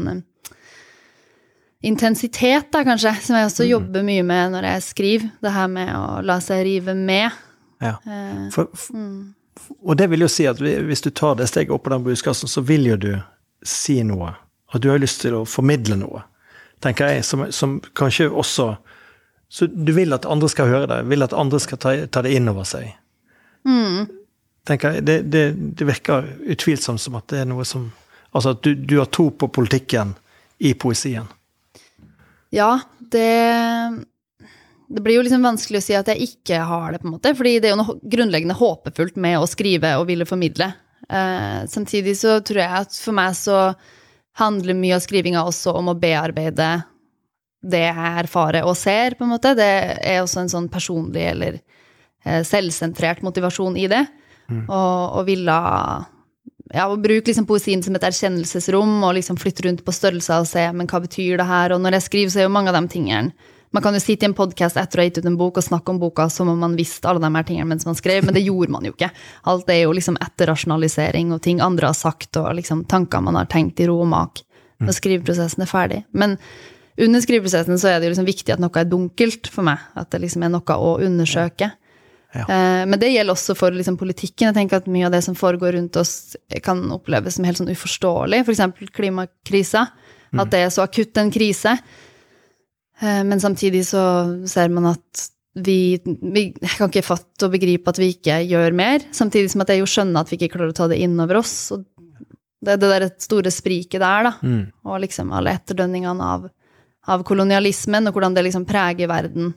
[1.84, 3.50] intensitet, da, kanskje, som jeg Mm.
[3.52, 5.30] også jobber mye med når jeg skriver.
[5.42, 7.30] Det her med å la seg rive med.
[7.80, 7.96] ja.
[8.06, 8.96] Eh, For, for,
[9.84, 12.48] og det vil jo si at hvis du tar det steget opp på den buskassen,
[12.48, 13.12] så vil jo du
[13.64, 14.34] si noe.
[14.74, 16.22] Og du har lyst til å formidle noe,
[16.82, 18.76] tenker jeg, som, som kanskje også
[19.54, 22.32] Så du vil at andre skal høre det, vil at andre skal ta, ta det
[22.34, 22.88] inn over seg.
[24.66, 25.42] Tenker jeg, det, det,
[25.78, 27.90] det virker utvilsomt som at det er noe som
[28.34, 30.16] Altså at du, du har tro på politikken
[30.58, 31.28] i poesien.
[32.54, 34.04] Ja, det
[34.88, 37.32] Det blir jo liksom vanskelig å si at jeg ikke har det, på en måte,
[37.34, 40.68] fordi det er jo noe grunnleggende håpefullt med å skrive og ville formidle.
[41.08, 43.72] Eh, samtidig så tror jeg at for meg så
[44.38, 46.68] handler mye av skrivinga også om å bearbeide
[47.64, 49.54] det jeg erfarer og ser, på en måte.
[49.56, 49.72] Det
[50.04, 54.04] er også en sånn personlig eller eh, selvsentrert motivasjon i det.
[54.68, 55.58] Og, og ville
[56.74, 60.48] ja, å bruke liksom poesien som et erkjennelsesrom og liksom flytte rundt på størrelser og
[60.50, 61.74] se men hva betyr det her.
[61.74, 64.22] Og når jeg skriver, så er jo mange av de tingene Man kan jo sitte
[64.22, 66.46] i en podkast etter å ha gitt ut en bok og snakke om boka som
[66.46, 68.92] om man visste alle de her tingene mens man skrev, men det gjorde man jo
[68.94, 69.08] ikke.
[69.50, 73.50] Alt er jo liksom etterrasjonalisering og ting andre har sagt, og liksom tanker man har
[73.50, 74.44] tenkt i ro og mak
[74.78, 76.00] når skriveprosessen er ferdig.
[76.14, 76.36] Men
[77.02, 79.82] under skriveprosessen så er det jo liksom viktig at noe er dunkelt for meg.
[79.98, 81.72] At det liksom er noe å undersøke.
[82.34, 82.44] Ja.
[82.48, 84.48] Eh, Men det gjelder også for liksom politikken.
[84.50, 87.70] Jeg tenker at Mye av det som foregår rundt oss, kan oppleves som helt sånn
[87.72, 88.42] uforståelig.
[88.44, 88.90] F.eks.
[88.94, 89.86] klimakrisa.
[90.34, 91.76] At det er så akutt en krise.
[93.00, 94.02] Eh, Men samtidig så
[94.50, 99.04] ser man at vi, vi kan ikke fatte og begripe at vi ikke gjør mer.
[99.14, 101.38] Samtidig som at jeg jo skjønner at vi ikke klarer å ta det inn over
[101.44, 101.54] oss.
[101.76, 101.84] Og
[102.64, 104.32] det det der store spriket der, da.
[104.42, 104.72] Mm.
[104.88, 106.48] Og liksom alle etterdønningene av,
[107.06, 109.52] av kolonialismen, og hvordan det liksom preger verden.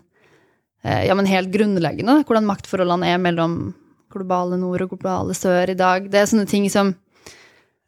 [0.83, 3.73] Eh, ja, men helt grunnleggende, hvordan maktforholdene er mellom
[4.13, 6.09] globale nord og globale sør i dag.
[6.11, 6.95] Det er sånne ting som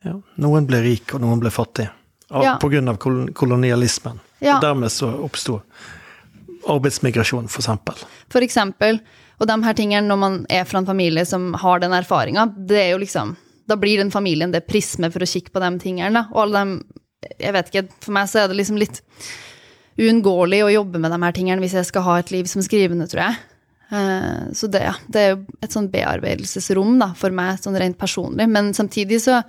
[0.03, 0.13] Ja.
[0.39, 1.89] Noen ble rik, og noen ble fattig.
[2.31, 2.57] Av, Ja.
[2.57, 4.19] På grunn av kolonialismen.
[4.39, 4.55] Ja.
[4.55, 5.61] Og dermed så oppsto
[6.67, 7.95] arbeidsmigrasjon, for eksempel.
[8.29, 8.99] For eksempel,
[9.39, 12.77] og de her tingene når man er fra en familie som har den erfaringa, det
[12.77, 13.35] er jo liksom
[13.69, 16.23] Da blir den familien det prisme for å kikke på de tingene, da.
[16.33, 16.83] Og alle de
[17.39, 19.01] Jeg vet ikke, for meg så er det liksom litt
[19.99, 23.07] uunngåelig å jobbe med de her tingene hvis jeg skal ha et liv som skrivende,
[23.11, 23.39] tror jeg.
[23.91, 27.97] Eh, Så det, ja, det er jo et sånn bearbeidelsesrom da, for meg, sånn rent
[27.99, 28.47] personlig.
[28.49, 29.41] Men samtidig så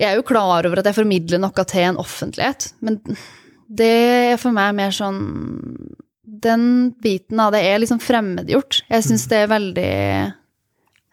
[0.00, 2.96] Jeg er jo klar over at jeg formidler noe til en offentlighet, men
[3.68, 3.90] det
[4.32, 5.20] er for meg mer sånn
[6.24, 8.82] Den biten av det er liksom fremmedgjort.
[8.90, 9.92] Jeg syns det er veldig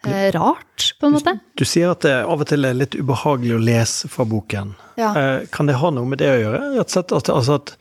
[0.08, 1.34] eh, rart, på en måte.
[1.60, 4.74] Du sier at det av og til er litt ubehagelig å lese fra boken.
[5.00, 5.10] Ja.
[5.16, 6.60] Eh, kan det ha noe med det å gjøre?
[6.78, 7.74] Rett og slett at, altså at,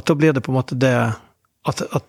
[0.00, 0.94] at da blir det på en måte det
[1.68, 2.04] at, at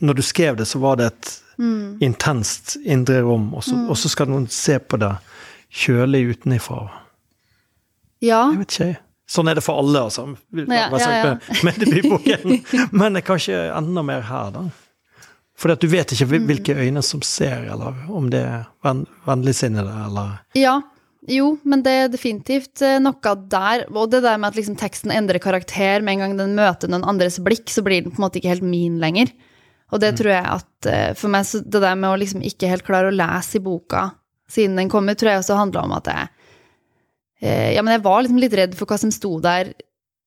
[0.00, 2.00] når du skrev det, så var det et Mm.
[2.02, 5.12] intenst indre rom, og så, og så skal noen se på det
[5.70, 6.88] kjølig utenifra.
[8.24, 8.48] Ja.
[8.50, 8.98] Jeg vet ikke, jeg.
[9.30, 10.24] Sånn er det for alle, altså.
[10.50, 12.56] Ja, ja, ja, Men det blir boken.
[12.98, 14.64] Men det er kanskje enda mer her, da.
[15.56, 16.46] Fordi at du vet ikke Mm.
[16.48, 20.80] hvilke øyne som ser, eller om det er ven, vennligsinnede, eller Ja,
[21.28, 23.84] jo, men det er definitivt eh, noe der.
[23.94, 27.04] Og det der med at liksom teksten endrer karakter med en gang den møter noen
[27.04, 29.30] andres blikk, så blir den på en måte ikke helt min lenger.
[29.92, 32.68] Og det tror jeg at eh, for meg, så det der med å liksom ikke
[32.68, 34.10] helt klare å lese i boka
[34.50, 36.28] siden den kommer, tror jeg også handla om at jeg
[37.42, 39.72] eh, Ja, men jeg var liksom litt redd for hva som sto der,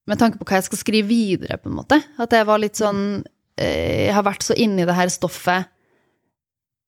[0.07, 1.99] med tanke på hva jeg skal skrive videre, på en måte.
[2.17, 5.67] At jeg var litt sånn eh, Jeg har vært så inni det her stoffet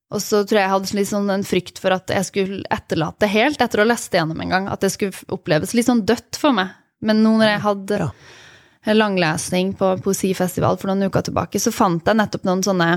[0.10, 3.22] og så tror jeg jeg hadde litt sånn en frykt for at jeg skulle etterlate
[3.22, 4.68] det helt etter å ha lest det gjennom en gang.
[4.74, 6.72] At det skulle oppleves litt sånn dødt for meg.
[7.06, 8.08] Men nå når jeg hadde Ja.
[8.90, 12.88] en langlesning på poesifestival for noen uker tilbake, så fant jeg nettopp noen sånne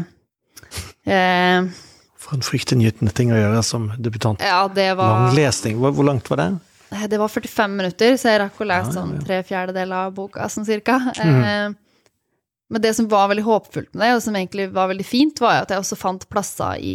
[1.05, 1.68] eh,
[2.16, 4.41] for en fryktinngytende ting å gjøre som debutant.
[4.41, 6.51] Ja, det var Langlesning, hvor, hvor langt var det?
[7.12, 10.14] Det var 45 minutter, så jeg rakk å lese Ja, ja, sånn tre fjerdedeler av
[10.16, 10.97] boka, sånn cirka.
[11.20, 11.68] Eh,
[12.73, 15.62] men det som var veldig håpefullt med det, og som egentlig var veldig fint, var
[15.62, 16.95] at jeg også fant plasser i,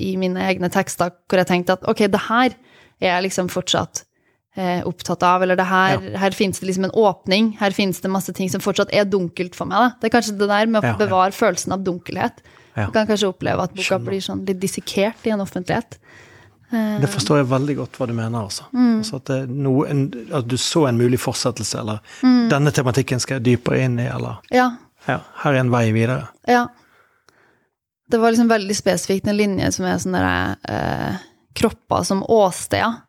[0.00, 2.54] i mine egne tekster hvor jeg tenkte at ok, det her
[3.00, 4.02] er jeg liksom fortsatt
[4.56, 8.10] eh, opptatt av, eller det her, her finnes det liksom en åpning, her finnes det
[8.12, 9.78] masse ting som fortsatt er dunkelt for meg.
[9.78, 10.00] Da.
[10.00, 10.98] Det er kanskje det der med å Ja, ja.
[11.04, 12.42] bevare følelsen av dunkelhet.
[12.76, 12.86] Ja.
[12.86, 14.08] Du kan kanskje oppleve at boka Skjønner.
[14.10, 15.96] blir sånn litt dissekert i en offentlighet.
[16.70, 18.44] Det forstår jeg veldig godt hva du mener.
[18.46, 18.62] Altså.
[18.70, 19.00] Mm.
[19.00, 20.04] Altså at, det noe, en,
[20.38, 22.44] at du så en mulig fortsettelse, eller Mm.
[22.52, 24.68] denne tematikken skal jeg dypere inn i, eller Ja,
[25.10, 26.28] ja, her er en vei videre.
[26.48, 26.66] Ja.
[28.10, 33.00] Det var liksom veldig spesifikt en linje som er sånn derre eh, Kropper som åsteder,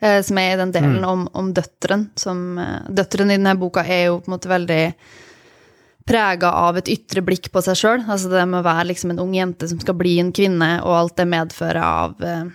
[0.00, 2.10] eh, som er i den delen om, om døtteren.
[2.16, 4.82] Som eh, Døtteren i denne boka er jo på en måte veldig
[6.06, 8.04] prega av et ytre blikk på seg sjøl.
[8.04, 10.94] Altså det med å være liksom en ung jente som skal bli en kvinne, og
[11.00, 12.46] alt det medfører av eh,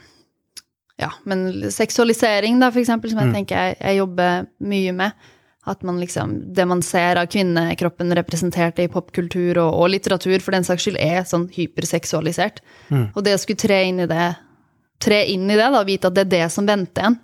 [1.01, 5.29] ja, men seksualisering, da, for eksempel, som jeg tenker jeg, jeg jobber mye med.
[5.69, 10.55] At man liksom, det man ser av kvinnekroppen representert i popkultur og, og litteratur, for
[10.55, 12.63] den saks skyld, er sånn hyperseksualisert.
[13.13, 14.31] Og det å skulle tre inn i det,
[15.01, 17.19] tre inn i det, da, vite at det er det som venter en.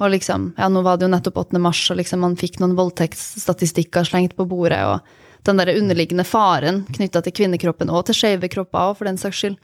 [0.00, 1.60] Og liksom, ja, nå var det jo nettopp 8.
[1.62, 6.82] mars, og liksom man fikk noen voldtektsstatistikker slengt på bordet, og den der underliggende faren
[6.96, 9.60] knytta til kvinnekroppen, og til skeive kropper òg, for den saks skyld,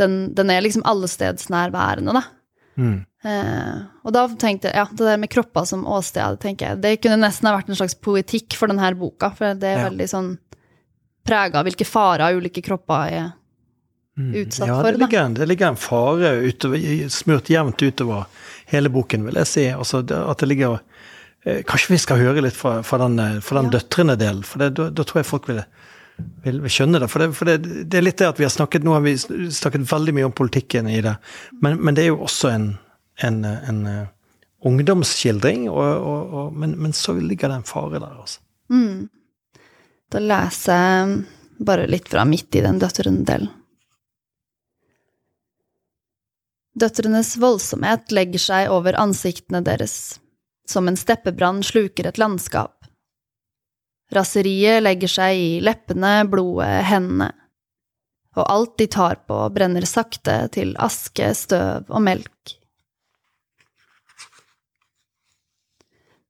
[0.00, 2.22] den, den er liksom allestedsnærværende, da.
[2.76, 3.04] Mm.
[3.24, 7.00] Eh, og da tenkte jeg, ja, det der med kropper som åsted, tenker jeg, det
[7.02, 9.88] kunne nesten ha vært en slags poetikk for denne boka, for det er Ja.
[9.90, 10.38] veldig sånn
[11.26, 13.32] prega av hvilke farer ulike kropper er
[14.16, 14.68] utsatt Mm.
[14.68, 14.92] Ja, for.
[14.92, 18.26] det ligger, en- det ligger en fare utover, smurt jevnt utover
[18.66, 19.66] hele boken, vil jeg si.
[19.68, 19.98] Altså,
[20.30, 20.80] at det ligger
[21.44, 23.78] eh, Kanskje vi skal høre litt fra, fra den, eh, fra den Ja.
[23.78, 25.64] døtrene-delen, for det, da, da tror jeg folk vil,
[26.44, 27.08] vil, skjønne det.
[27.12, 27.30] For, det.
[27.36, 30.14] for det, det er litt det at vi har snakket Nå har vi snakket veldig
[30.16, 31.16] mye om politikken i det,
[31.62, 32.70] men, men det er jo også en,
[33.26, 34.04] en, en, eh,
[34.66, 38.40] ungdomsskildring, og, og, og, men, men så ligger det en fare der, altså.
[38.72, 39.06] Mm.
[40.12, 43.52] Da leser jeg bare litt fra midt i den døtrene-delen.
[46.76, 50.18] Døtrenes voldsomhet legger seg over ansiktene deres,
[50.68, 52.75] som en steppebrann sluker et landskap.
[54.14, 57.32] Raseriet legger seg i leppene, blodet, hendene,
[58.36, 62.56] og alt de tar på, brenner sakte til aske, støv og melk.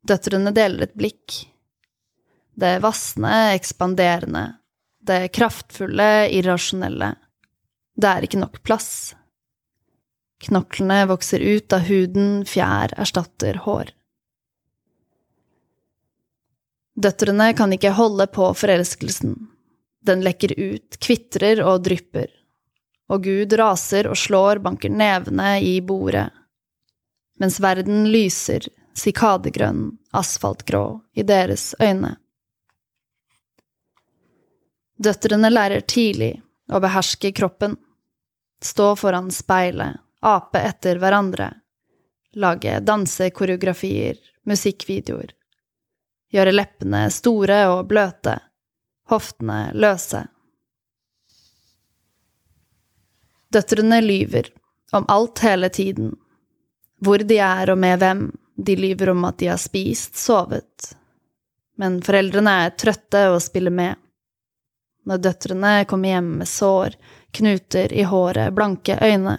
[0.06, 1.40] Døtrene deler et blikk.
[2.56, 4.44] Det vassende, ekspanderende,
[5.02, 7.10] det kraftfulle, irrasjonelle.
[7.96, 9.16] Det er ikke nok plass.
[10.46, 13.90] Knoklene vokser ut av huden, fjær erstatter hår.
[16.96, 19.36] Døtrene kan ikke holde på forelskelsen.
[20.06, 22.30] Den lekker ut, kvitrer og drypper.
[23.12, 26.30] Og Gud raser og slår, banker nevene i bordet.
[27.38, 28.64] Mens verden lyser,
[28.96, 32.16] sikadegrønn, asfaltgrå, i deres øyne.
[34.96, 36.38] Døtrene lærer tidlig
[36.72, 37.76] å beherske kroppen,
[38.64, 41.50] stå foran speilet, ape etter hverandre,
[42.40, 44.16] lage dansekoreografier,
[44.48, 45.34] musikkvideoer,
[46.36, 48.38] gjøre leppene store og bløte,
[49.10, 50.26] hoftene løse.
[53.52, 54.50] Døtrene lyver
[54.92, 56.12] om alt hele tiden,
[57.00, 58.26] hvor de er og med hvem,
[58.56, 60.94] De lyver om at de har spist, sovet.
[61.76, 63.98] Men foreldrene er trøtte og spiller med.
[65.04, 66.96] Når døtrene kommer hjem med sår,
[67.36, 69.36] knuter i håret, blanke øyne,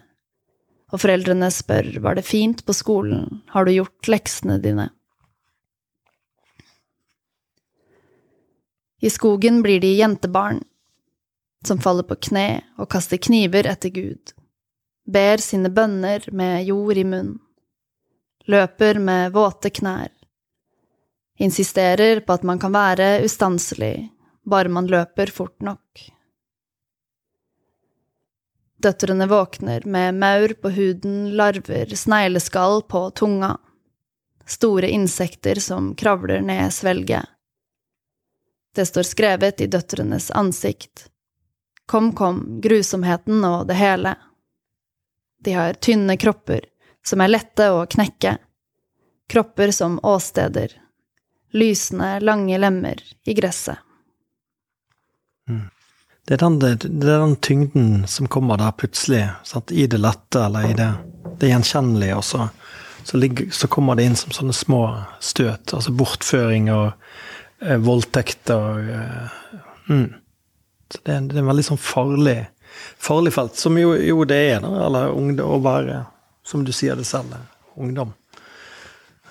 [0.94, 4.92] og foreldrene spør var det fint på skolen, har du gjort leksene dine?
[9.02, 10.64] I skogen blir de jentebarn,
[11.66, 14.34] som faller på kne og kaster kniver etter Gud,
[15.06, 17.38] ber sine bønner med jord i munn,
[18.50, 20.10] løper med våte knær,
[21.38, 24.10] insisterer på at man kan være ustanselig
[24.48, 26.08] bare man løper fort nok.
[28.78, 33.56] Døtrene våkner med maur på huden, larver, snegleskall på tunga,
[34.46, 37.26] store insekter som kravler ned svelget.
[38.78, 41.08] Det står skrevet i døtrenes ansikt.
[41.90, 44.12] Kom, kom, grusomheten og det hele.
[45.42, 46.68] De har tynne kropper
[47.02, 48.36] som er lette å knekke,
[49.34, 50.76] kropper som åsteder,
[51.58, 53.82] lysende, lange lemmer i gresset.
[56.28, 59.74] Det er, den, det er den tyngden som kommer der plutselig, sant?
[59.74, 60.92] i det lette eller i det,
[61.42, 64.84] det gjenkjennelige, og så, ligger, så, kommer det inn som sånne små
[65.18, 65.74] støt.
[65.74, 66.92] Altså bortføring og
[67.60, 69.36] voldtekt og eh,
[69.90, 70.08] mm.
[70.88, 72.38] Så det, det, er en veldig sånn farlig,
[72.96, 75.98] farlig felt, som jo, jo det er, da, eller ungdom, å være,
[76.48, 77.34] som du sier det selv,
[77.76, 78.14] ungdom.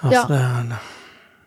[0.03, 0.51] Altså, ja.
[0.69, 0.81] Det,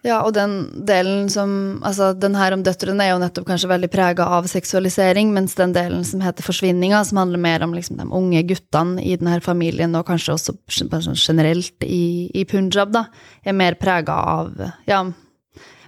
[0.08, 0.54] ja, og den
[0.88, 1.52] delen som
[1.86, 5.76] Altså, den her om døtrene er jo nettopp kanskje veldig prega av seksualisering, mens den
[5.76, 9.96] delen som heter forsvinninga, som handler mer om liksom de unge guttene i denne familien,
[10.00, 13.06] og kanskje også sånn generelt i, i, Punjab, da,
[13.44, 14.56] er mer prega av
[14.90, 15.04] Ja,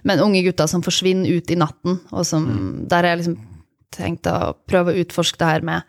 [0.02, 2.70] men unge gutter som forsvinner ut i natten, og som mm.
[2.90, 3.38] Der har jeg liksom
[3.92, 5.86] tenkt å prøve å utforske det her med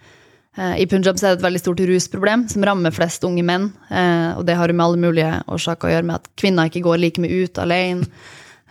[0.57, 3.71] Eh, I Punjab så er det et veldig stort rusproblem som rammer flest unge menn.
[3.89, 6.83] Eh, og det har jo med alle mulige årsaker å gjøre med at kvinner ikke
[6.85, 8.09] går like mye ut alene.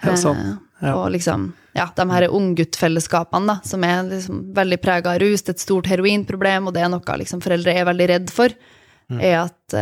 [0.03, 0.41] Ja, sånn.
[0.83, 0.97] ja.
[0.99, 1.45] Og liksom,
[1.79, 5.45] ja, de her ungguttfellesskapene, som er liksom veldig prega av rus.
[5.47, 8.51] Det er et stort heroinproblem, og det er noe liksom foreldre er veldig redd for.
[9.07, 9.21] Mm.
[9.23, 9.77] Er at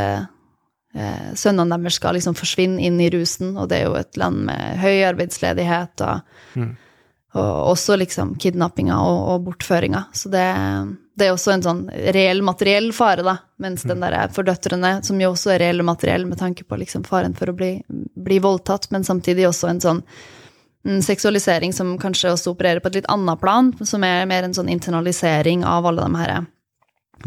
[0.94, 4.46] eh, sønnene deres skal liksom forsvinne inn i rusen, og det er jo et land
[4.50, 6.06] med høy arbeidsledighet.
[6.06, 6.70] og mm
[7.32, 10.02] og også liksom kidnappinga og, og bortføringa.
[10.12, 10.42] Så det,
[11.14, 11.84] det, er også en sånn
[12.16, 13.36] reell materiell fare, da.
[13.62, 16.80] Mens den der for døtrene, som jo også er reell og materiell med tanke på
[16.80, 20.04] liksom faren for å bli, bli voldtatt, men samtidig også en sånn
[20.88, 24.54] en seksualisering som kanskje også opererer på et litt annet plan, som er mer en
[24.56, 26.32] sånn internalisering av alle de her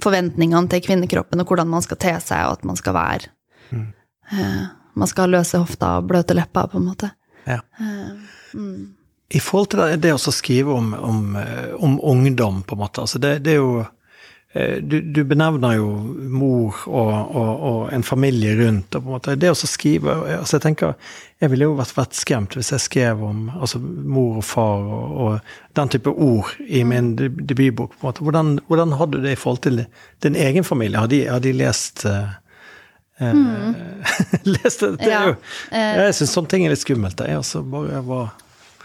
[0.02, 3.30] forventningene til kvinnekroppen og hvordan man skal te seg, og at man skal være.
[3.74, 3.88] Mm.
[4.32, 7.10] Eh, man skal ha løse hofta og bløte lepper, på en måte.
[7.46, 7.60] Ja.
[7.80, 8.14] Eh,
[8.54, 8.94] mm.
[9.34, 13.04] I forhold til det, det å skrive om, om, eh, om, ungdom, på en måte.
[13.04, 13.84] Altså det, det er jo
[14.54, 15.88] du, du, benevner jo
[16.30, 18.94] mor og, og, og, en familie rundt.
[18.94, 20.94] og på en måte Det å skrive altså Jeg tenker,
[21.42, 25.56] jeg ville jo vært, vettskremt hvis jeg skrev om altså mor og far og, og,
[25.74, 26.92] den type ord i mm.
[26.92, 27.96] min debutbok.
[27.96, 28.28] på en måte.
[28.28, 29.88] Hvordan, hvordan hadde du det i forhold til
[30.22, 31.02] din egen familie?
[31.02, 32.38] Har de, har de lest uh,
[33.32, 33.76] mm.
[34.56, 35.04] leste det?
[35.04, 35.22] det ja.
[35.30, 35.36] jo,
[35.72, 37.24] jeg syns sånne ting er litt skummelt.
[37.24, 38.34] Jeg også bare var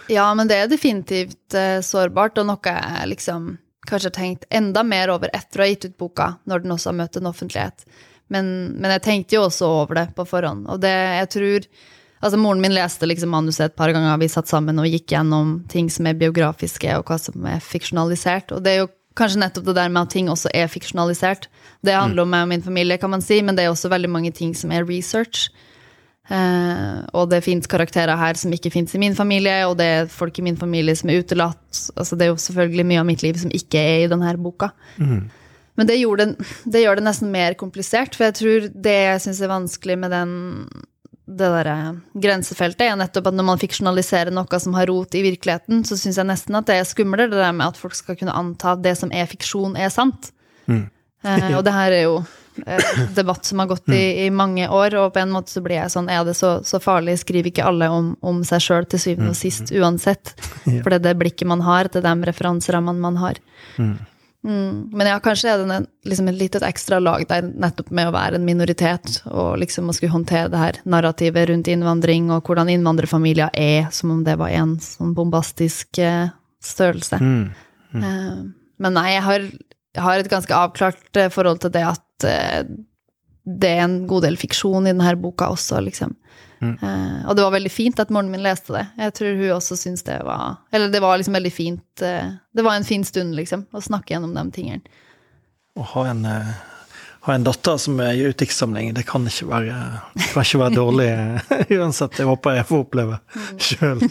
[0.08, 3.58] ja, men det er definitivt uh, sårbart, og noe jeg liksom
[3.88, 6.90] kanskje har tenkt enda mer over etter å ha gitt ut boka, når den også
[6.90, 7.84] har møtt en offentlighet.
[8.32, 11.70] Men, men, jeg tenkte jo også over det på forhånd, og det jeg tror
[12.18, 15.52] Altså, moren min leste liksom manuset et par ganger, vi satt sammen og gikk gjennom
[15.70, 18.88] ting som er biografiske, og hva som er fiksjonalisert, og det er jo
[19.18, 21.48] kanskje nettopp det der med at ting også er fiksjonalisert.
[21.84, 24.10] Det handler om meg og min familie, kan man si, men det er også veldig
[24.10, 25.48] mange ting som er research.
[26.28, 30.10] Uh, og det fins karakterer her som ikke fins i min familie, og det er
[30.12, 31.62] folk i min familie som er utelatt.
[31.96, 34.70] Altså, det er jo selvfølgelig mye av mitt liv som ikke er i denne boka.
[35.00, 35.30] Mm.
[35.78, 36.28] Men det, det,
[36.66, 40.12] det, gjør det nesten mer komplisert, for jeg tror det jeg syns er vanskelig med
[40.12, 40.32] den,
[41.28, 41.70] det der
[42.16, 46.20] grensefeltet, er nettopp at når man fiksjonaliserer noe som har rot i virkeligheten, så syns
[46.20, 48.84] jeg nesten at det er skumlere, det der med at folk skal kunne anta at
[48.84, 50.32] det som er fiksjon, er sant.
[50.66, 50.86] Mm.
[51.24, 52.20] eh, og det her er jo
[52.66, 55.78] Eh, debatt som har gått i, i, mange år, og på en måte så blir
[55.78, 57.18] jeg sånn Er det så, så farlig?
[57.22, 59.40] Skriver ikke alle om, om seg sjøl til syvende og mm.
[59.40, 60.34] sist uansett?
[60.82, 63.40] For det er det blikket man har, det er de referanserammene man har.
[63.78, 63.94] Mm.
[64.46, 64.90] Mm.
[64.92, 68.38] Men ja, kanskje er det liksom et lite ekstra lag der nettopp med å være
[68.38, 73.50] en minoritet, og liksom å skulle håndtere det her narrativet rundt innvandring, og hvordan innvandrerfamilier
[73.52, 76.30] er, som om det var en sånn bombastisk uh,
[76.64, 77.18] størrelse.
[77.18, 77.50] Mm.
[77.98, 78.46] Uh,
[78.78, 79.48] men nei, jeg har,
[79.98, 82.04] jeg har, et ganske avklart uh, forhold til det at
[83.48, 86.16] det er en god del fiksjon i denne boka også, liksom.
[86.60, 86.74] Mm.
[86.82, 88.86] Uh, og det var veldig fint at moren min leste det.
[88.98, 92.64] Jeg tror hun også syntes det var Eller det var liksom veldig fint uh, Det
[92.66, 94.98] var en fin stund, liksom, å snakke gjennom de tingene.
[95.78, 96.24] Å ha en,
[97.28, 99.76] ha en datter som gir ut diktsamling, det kan ikke være,
[100.32, 101.08] kan ikke være dårlig
[101.78, 102.18] uansett.
[102.18, 103.18] Jeg håper jeg får oppleve
[103.62, 104.02] sjøl.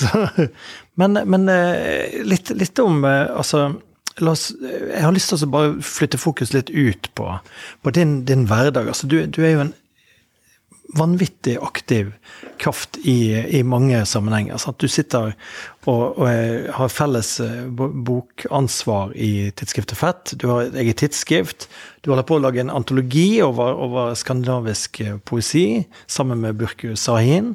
[1.00, 3.68] men, men eh, litt, litt, om eh, Altså,
[4.20, 7.32] oss, jeg har lyst til å bare flytte fokus litt ut på,
[7.84, 8.90] på din, din, hverdag.
[8.92, 9.74] Altså, du, du er jo en
[10.94, 12.12] vanvittig aktiv
[12.62, 14.58] kraft i, i mange sammenhenger.
[14.60, 14.78] Sant?
[14.80, 15.32] Du sitter
[15.86, 16.26] og, og,
[16.76, 17.66] har felles eh,
[18.06, 20.34] bokansvar i tidsskriftet Fett.
[20.38, 21.68] Du har et eget tidsskrift.
[22.02, 25.66] Du holder på å lage en antologi over, over skandinavisk eh, poesi
[26.06, 27.54] sammen med Burku Sahin,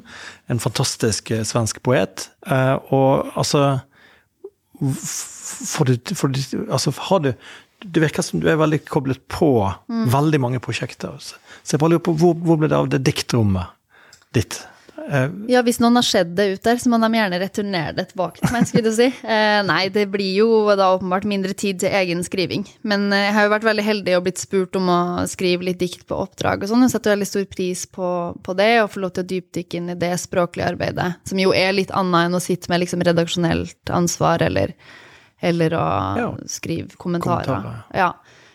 [0.52, 2.28] en fantastisk eh, svensk poet.
[2.92, 3.80] Og altså
[4.82, 7.32] får du, får du, altså, har du,
[7.84, 9.52] det virker som du er veldig koblet på
[9.88, 10.04] mm.
[10.12, 11.16] veldig mange prosjekter.
[11.20, 13.74] Så jeg bare lurer på, hvor, hvor ble det av det diktrommet
[14.36, 14.60] ditt?
[15.10, 18.06] Eh, ja, hvis noen har sett det ut der, så må de gjerne returnere det
[18.12, 19.08] tilbake til meg, skulle du si.
[19.32, 22.66] Eh, nei, det blir jo da åpenbart mindre tid til egen skriving.
[22.86, 24.98] Men eh, jeg har jo vært veldig heldig og blitt spurt om å
[25.30, 26.84] skrive litt dikt på oppdrag og sånn.
[26.84, 28.08] Jeg setter veldig stor pris på,
[28.44, 31.54] på det, og får lov til å dypdykke inn i det språklige arbeidet, som jo
[31.56, 34.76] er litt annet enn å sitte med liksom redaksjonelt ansvar eller
[35.42, 35.86] eller å
[36.18, 36.28] ja.
[36.46, 37.44] skrive kommentarer.
[37.50, 37.82] kommentarer.
[37.98, 38.12] Ja.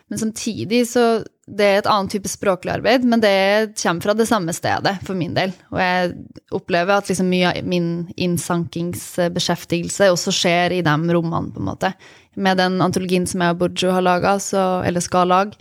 [0.07, 4.25] Men samtidig så Det er et annet type språklig arbeid, men det kommer fra det
[4.27, 5.53] samme stedet for min del.
[5.71, 6.09] Og jeg
[6.51, 11.93] opplever at liksom mye av min innsankingsbeskjeftigelse også skjer i de rommene, på en måte.
[12.35, 14.35] Med den antologien som jeg og Burjo har laga,
[14.83, 15.55] eller skal lage,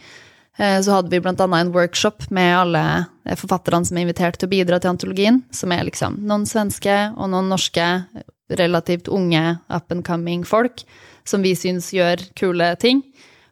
[0.59, 2.85] eh, så hadde vi annet en workshop med alle
[3.39, 7.31] forfatterne som er invitert til å bidra til antologien, som er liksom noen svenske og
[7.31, 7.87] noen norske,
[8.51, 10.83] relativt unge up and coming folk
[11.29, 13.03] som vi syns gjør kule ting.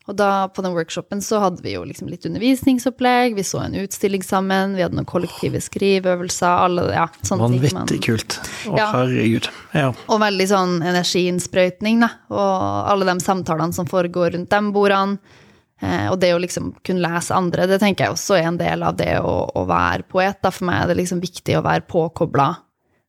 [0.04, 3.76] Og da på den workshopen så hadde vi jo liksom litt undervisningsopplegg, vi så en
[3.80, 7.78] utstilling sammen, vi hadde noen kollektive skriveøvelser, alle ja, sånne Vanvittig ting.
[7.78, 8.36] Vanvittig kult.
[8.68, 8.88] Å, ja.
[8.92, 9.48] herregud.
[9.72, 9.86] Ja.
[10.12, 12.10] Og veldig sånn energiinnsprøytning, da.
[12.36, 15.40] Og alle de samtalene som foregår rundt de bordene.
[15.80, 18.84] Eh, og det å liksom kunne lese andre, det tenker jeg også er en del
[18.84, 20.36] av det å, å være poet.
[20.44, 20.52] Da.
[20.52, 22.52] For meg er det liksom viktig å være påkobla.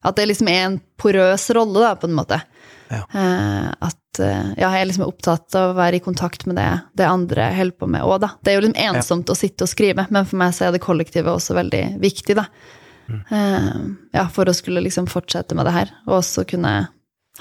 [0.06, 2.40] At det liksom er en porøs rolle, da, på en måte.
[2.88, 3.02] Ja.
[3.12, 6.68] Eh, at eh, ja, jeg liksom er opptatt av å være i kontakt med det,
[6.98, 8.32] det andre holder på med òg, da.
[8.42, 9.36] Det er jo liksom ensomt ja.
[9.36, 12.48] å sitte og skrive, men for meg så er det kollektivet også veldig viktig, da.
[13.06, 13.22] Mm.
[13.30, 13.82] Uh,
[14.18, 16.76] ja, for å skulle liksom fortsette med det her, og også kunne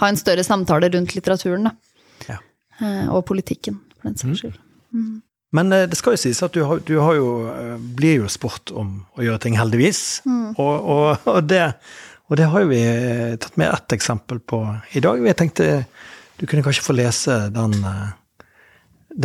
[0.00, 1.76] ha en større samtale rundt litteraturen, da.
[2.28, 2.40] Ja.
[3.14, 4.40] Og politikken, for den saks mm.
[4.40, 4.58] skyld.
[4.94, 5.12] Mm.
[5.54, 7.28] Men det skal jo sies at du, har, du har jo,
[7.94, 10.00] blir jo spurt om å gjøre ting, heldigvis.
[10.26, 10.56] Mm.
[10.58, 11.68] Og, og, og det
[12.30, 14.60] og det har jo vi eh, tatt med ett eksempel på
[14.96, 15.20] i dag.
[15.20, 15.66] Jeg tenkte
[16.40, 18.46] du kunne kanskje få lese den, eh,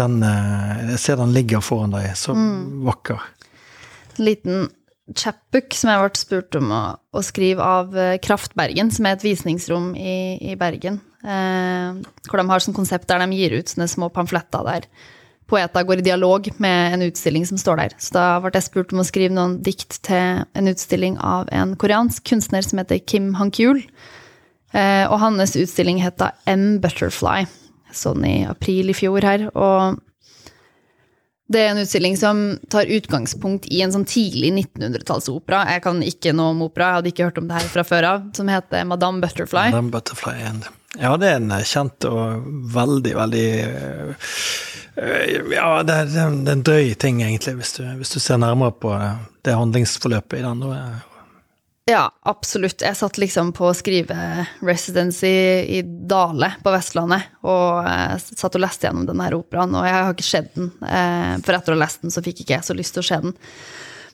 [0.02, 2.84] den eh, Jeg ser den ligger foran deg, så mm.
[2.90, 3.24] vakker.
[4.18, 4.68] En liten
[5.16, 6.82] chapbook som jeg ble spurt om å,
[7.18, 11.00] å, skrive av Kraftbergen, som er et visningsrom i, i Bergen.
[11.24, 14.86] Eh, hvor de har sånn konsept der de gir ut sånne små pamfletter der
[15.50, 17.96] poeter går i dialog med en utstilling som står der.
[18.02, 21.76] Så da ble jeg spurt om å skrive noen dikt til en utstilling av en
[21.80, 23.84] koreansk kunstner som heter Kim Hankyul.
[24.72, 27.48] Eh, og hans utstilling heter M Butterfly,
[27.96, 29.48] sånn i april i fjor her.
[29.58, 30.00] Og
[31.50, 35.64] det er en utstilling som tar utgangspunkt i en sånn tidlig 1900-tallsopera.
[35.74, 38.12] Jeg kan ikke noe om opera, jeg hadde ikke hørt om det her fra før
[38.12, 39.72] av, som heter Madame Butterfly.
[39.74, 40.38] Madame Butterfly,
[40.98, 43.48] Ja, det er en kjent og veldig, veldig
[45.02, 48.92] Eh, ja, det er, en drøy ting, egentlig, hvis du, hvis du, ser nærmere på
[49.46, 50.66] det handlingsforløpet i den.
[51.90, 52.84] Ja, absolutt.
[52.86, 55.32] Jeg satt liksom på skriveresidency
[55.80, 60.28] i Dale på Vestlandet, og satt og leste gjennom denne operaen, og jeg har ikke
[60.28, 60.72] sett den.
[60.84, 63.10] Eh, for etter å ha lest den, så fikk ikke jeg så lyst til å
[63.10, 63.38] se den.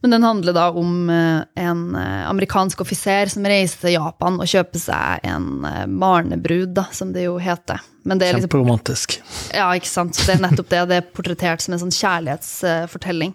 [0.02, 4.50] Men den handler da om eh, en eh, amerikansk offiser som reiser til Japan og
[4.50, 7.82] kjøper seg en eh, barnebrud, da, som det jo heter.
[8.06, 9.18] Men det er liksom, Kjemperomantisk.
[9.56, 10.20] Ja, ikke sant.
[10.20, 10.86] Det er nettopp det.
[10.92, 13.34] Det er portrettert som en sånn kjærlighetsfortelling.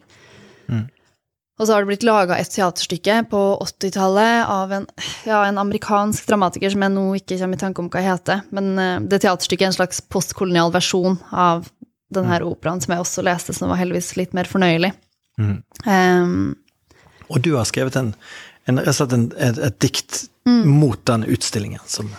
[0.70, 0.86] Mm.
[1.60, 4.86] Og så har det blitt laga et teaterstykke på 80-tallet av en,
[5.28, 8.46] ja, en, amerikansk dramatiker som jeg nå ikke kommer i tanke om hva heter.
[8.54, 8.72] Men
[9.10, 11.68] det teaterstykket er en slags postkolonial versjon av
[12.14, 14.94] denne her operaen, som jeg også leste, som var heldigvis litt mer fornøyelig.
[15.40, 15.56] Mm.
[15.86, 16.56] Um,
[17.30, 18.12] og du har skrevet en,
[18.68, 20.66] en, en, et, et, dikt mm.
[20.68, 22.10] mot den utstillingen som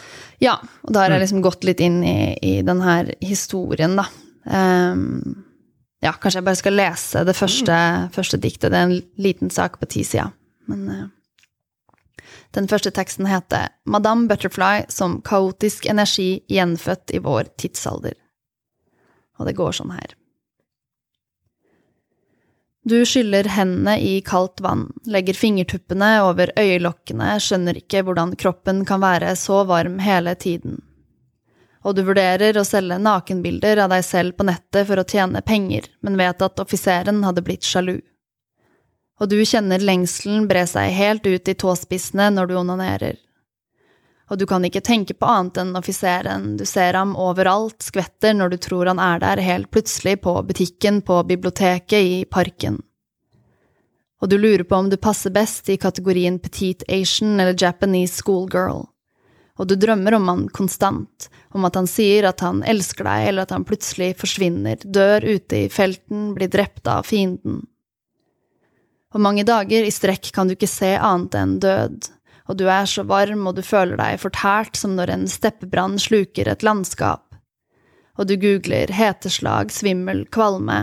[0.41, 1.23] Ja, og da har jeg mm.
[1.25, 4.07] liksom gått litt inn i, i den her historien, da.
[4.49, 5.43] Um,
[6.01, 8.13] ja, kanskje jeg bare skal lese det første, mm.
[8.15, 8.71] første, diktet.
[8.73, 10.31] Det er en liten sak på ti sider.
[10.71, 11.03] Men uh,
[12.57, 18.17] den første teksten heter Madame Butterfly som kaotisk energi gjenfødt i vår tidsalder.
[19.37, 20.17] Og det går sånn her.
[22.83, 29.03] Du skyller hendene i kaldt vann, legger fingertuppene over øyelokkene, skjønner ikke hvordan kroppen kan
[29.03, 30.81] være så varm hele tiden.
[31.81, 35.87] og du vurderer å selge nakenbilder av deg selv på nettet for å tjene penger,
[36.05, 37.99] men vet at offiseren hadde blitt sjalu.
[39.21, 43.17] Og du kjenner lengselen bre seg helt ut i tåspissene når du onanerer.
[44.31, 48.53] Og du kan ikke tenke på annet enn offiseren, du ser ham overalt, skvetter når
[48.53, 52.79] du tror han er der helt plutselig på butikken, på biblioteket, i parken.
[54.23, 58.85] Og du lurer på om du passer best i kategorien petite Asian eller Japanese schoolgirl
[59.61, 63.45] og du drømmer om han konstant, om at han sier at han elsker deg, eller
[63.45, 67.61] at han plutselig forsvinner, dør ute i felten, blir drept av fienden.
[69.13, 72.09] Og mange dager i strekk kan du ikke se annet enn død,
[72.51, 76.51] og du er så varm og du føler deg fortært som når en steppebrann sluker
[76.51, 77.23] et landskap.
[78.19, 80.81] Og du googler heteslag, svimmel, kvalme,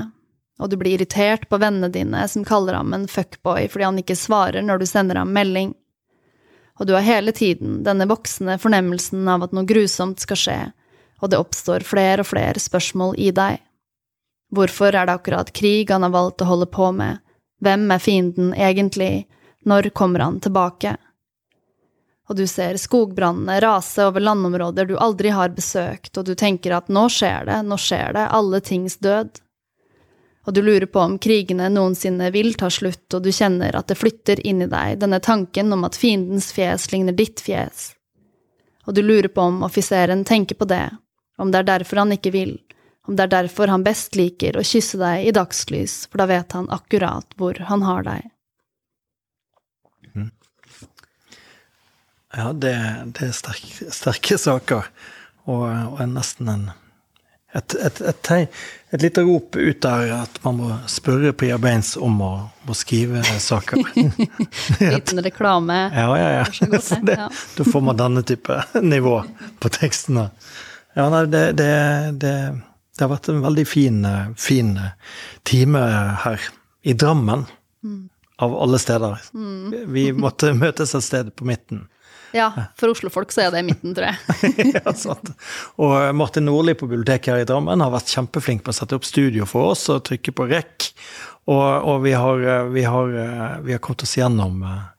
[0.58, 4.16] og du blir irritert på vennene dine som kaller ham en fuckboy fordi han ikke
[4.18, 5.76] svarer når du sender ham melding
[6.78, 10.58] og du har hele tiden denne voksende fornemmelsen av at noe grusomt skal skje,
[11.18, 13.58] og det oppstår flere og flere spørsmål i deg.
[14.54, 17.18] Hvorfor er det akkurat krig han har valgt å holde på med,
[17.60, 19.26] hvem er fienden egentlig,
[19.66, 20.94] når kommer han tilbake?
[22.28, 26.90] Og du ser skogbrannene rase over landområder du aldri har besøkt, og du tenker at
[26.92, 29.40] nå skjer det, nå skjer det, alle tings død
[30.48, 33.98] og du lurer på om krigene noensinne vil ta slutt, og du kjenner at det
[34.00, 37.90] flytter inn i deg, denne tanken om at fiendens fjes ligner ditt fjes.
[38.88, 40.86] Og du lurer på om offiseren tenker på det,
[41.36, 42.54] om det er derfor han ikke vil,
[43.04, 46.56] om det er derfor han best liker å kysse deg i dagslys, for da vet
[46.56, 48.32] han akkurat hvor han har deg.
[52.36, 52.74] Ja, det,
[53.16, 54.90] det er sterke, sterke saker,
[55.48, 56.68] og, og nesten en
[57.52, 58.30] et, et, et,
[58.92, 62.32] et, lite rop ut der at man må spørre Pia Baines om å,
[62.68, 63.80] å skrive saker.
[64.82, 65.78] Liten reklame.
[65.94, 66.68] Ja, ja, ja.
[67.08, 67.16] Det,
[67.56, 69.22] da får man denne type nivå
[69.62, 70.28] på tekstene.
[70.98, 71.72] Ja, nei, det, det,
[72.20, 72.34] det,
[72.98, 74.04] det har vært en veldig fin,
[74.36, 74.74] fin
[75.48, 75.84] time
[76.24, 76.48] her
[76.84, 77.46] i Drammen.
[77.84, 78.08] Mm.
[78.44, 79.22] Av alle steder.
[79.34, 79.72] Mm.
[79.94, 81.88] Vi måtte møtes et sted på midten.
[82.36, 84.74] Ja, for Oslo-folk så er det i midten, tror jeg.
[84.76, 85.32] ja, sant.
[85.80, 89.08] Og Martin Nordli på biblioteket her i Drammen har vært kjempeflink på å sette opp
[89.08, 90.90] studio for oss og trykke på rekk.
[91.48, 93.18] Og, og vi, har, vi, har,
[93.64, 94.97] vi, har, kommet oss gjennom Eh,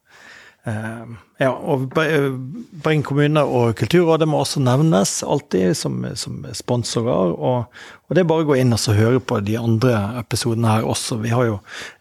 [0.64, 7.32] ja, og Bergen kommune og Kulturrådet må også nevnes alltid som, som sponsorer.
[7.32, 10.88] Og, og, det er bare å gå inn og høre på de andre episodene her
[10.88, 11.16] også.
[11.22, 11.54] Vi har jo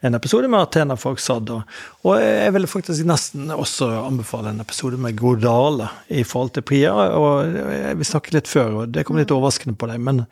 [0.04, 5.00] en episode med Athena Fagsad, og, og jeg vil faktisk nesten også anbefale en episode
[5.00, 6.96] med Gro Dale i forhold til Priya.
[7.16, 10.26] og Vi snakket litt før, og det kom litt overraskende på deg, men,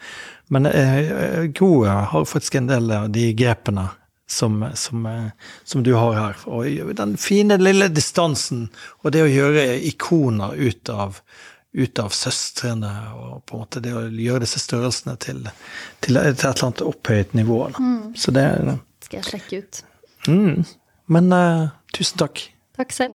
[0.51, 3.87] men eh, Gro har faktisk en del av de grepene
[4.27, 5.05] som, som,
[5.63, 6.41] som, du har her.
[6.45, 8.67] Og den fine, lille distansen,
[9.03, 11.21] og det å gjøre ikoner ut av,
[11.77, 15.45] ut av søstrene, og på en måte det å gjøre disse størrelsene til,
[16.03, 17.61] til et eller annet opphøyet nivå.
[17.79, 18.15] Mm.
[18.19, 18.47] Så det
[19.07, 19.83] Skal jeg sjekke ut.
[20.27, 20.65] Mm.
[21.07, 22.43] Men uh, tusen takk.
[22.77, 23.15] Takk selv.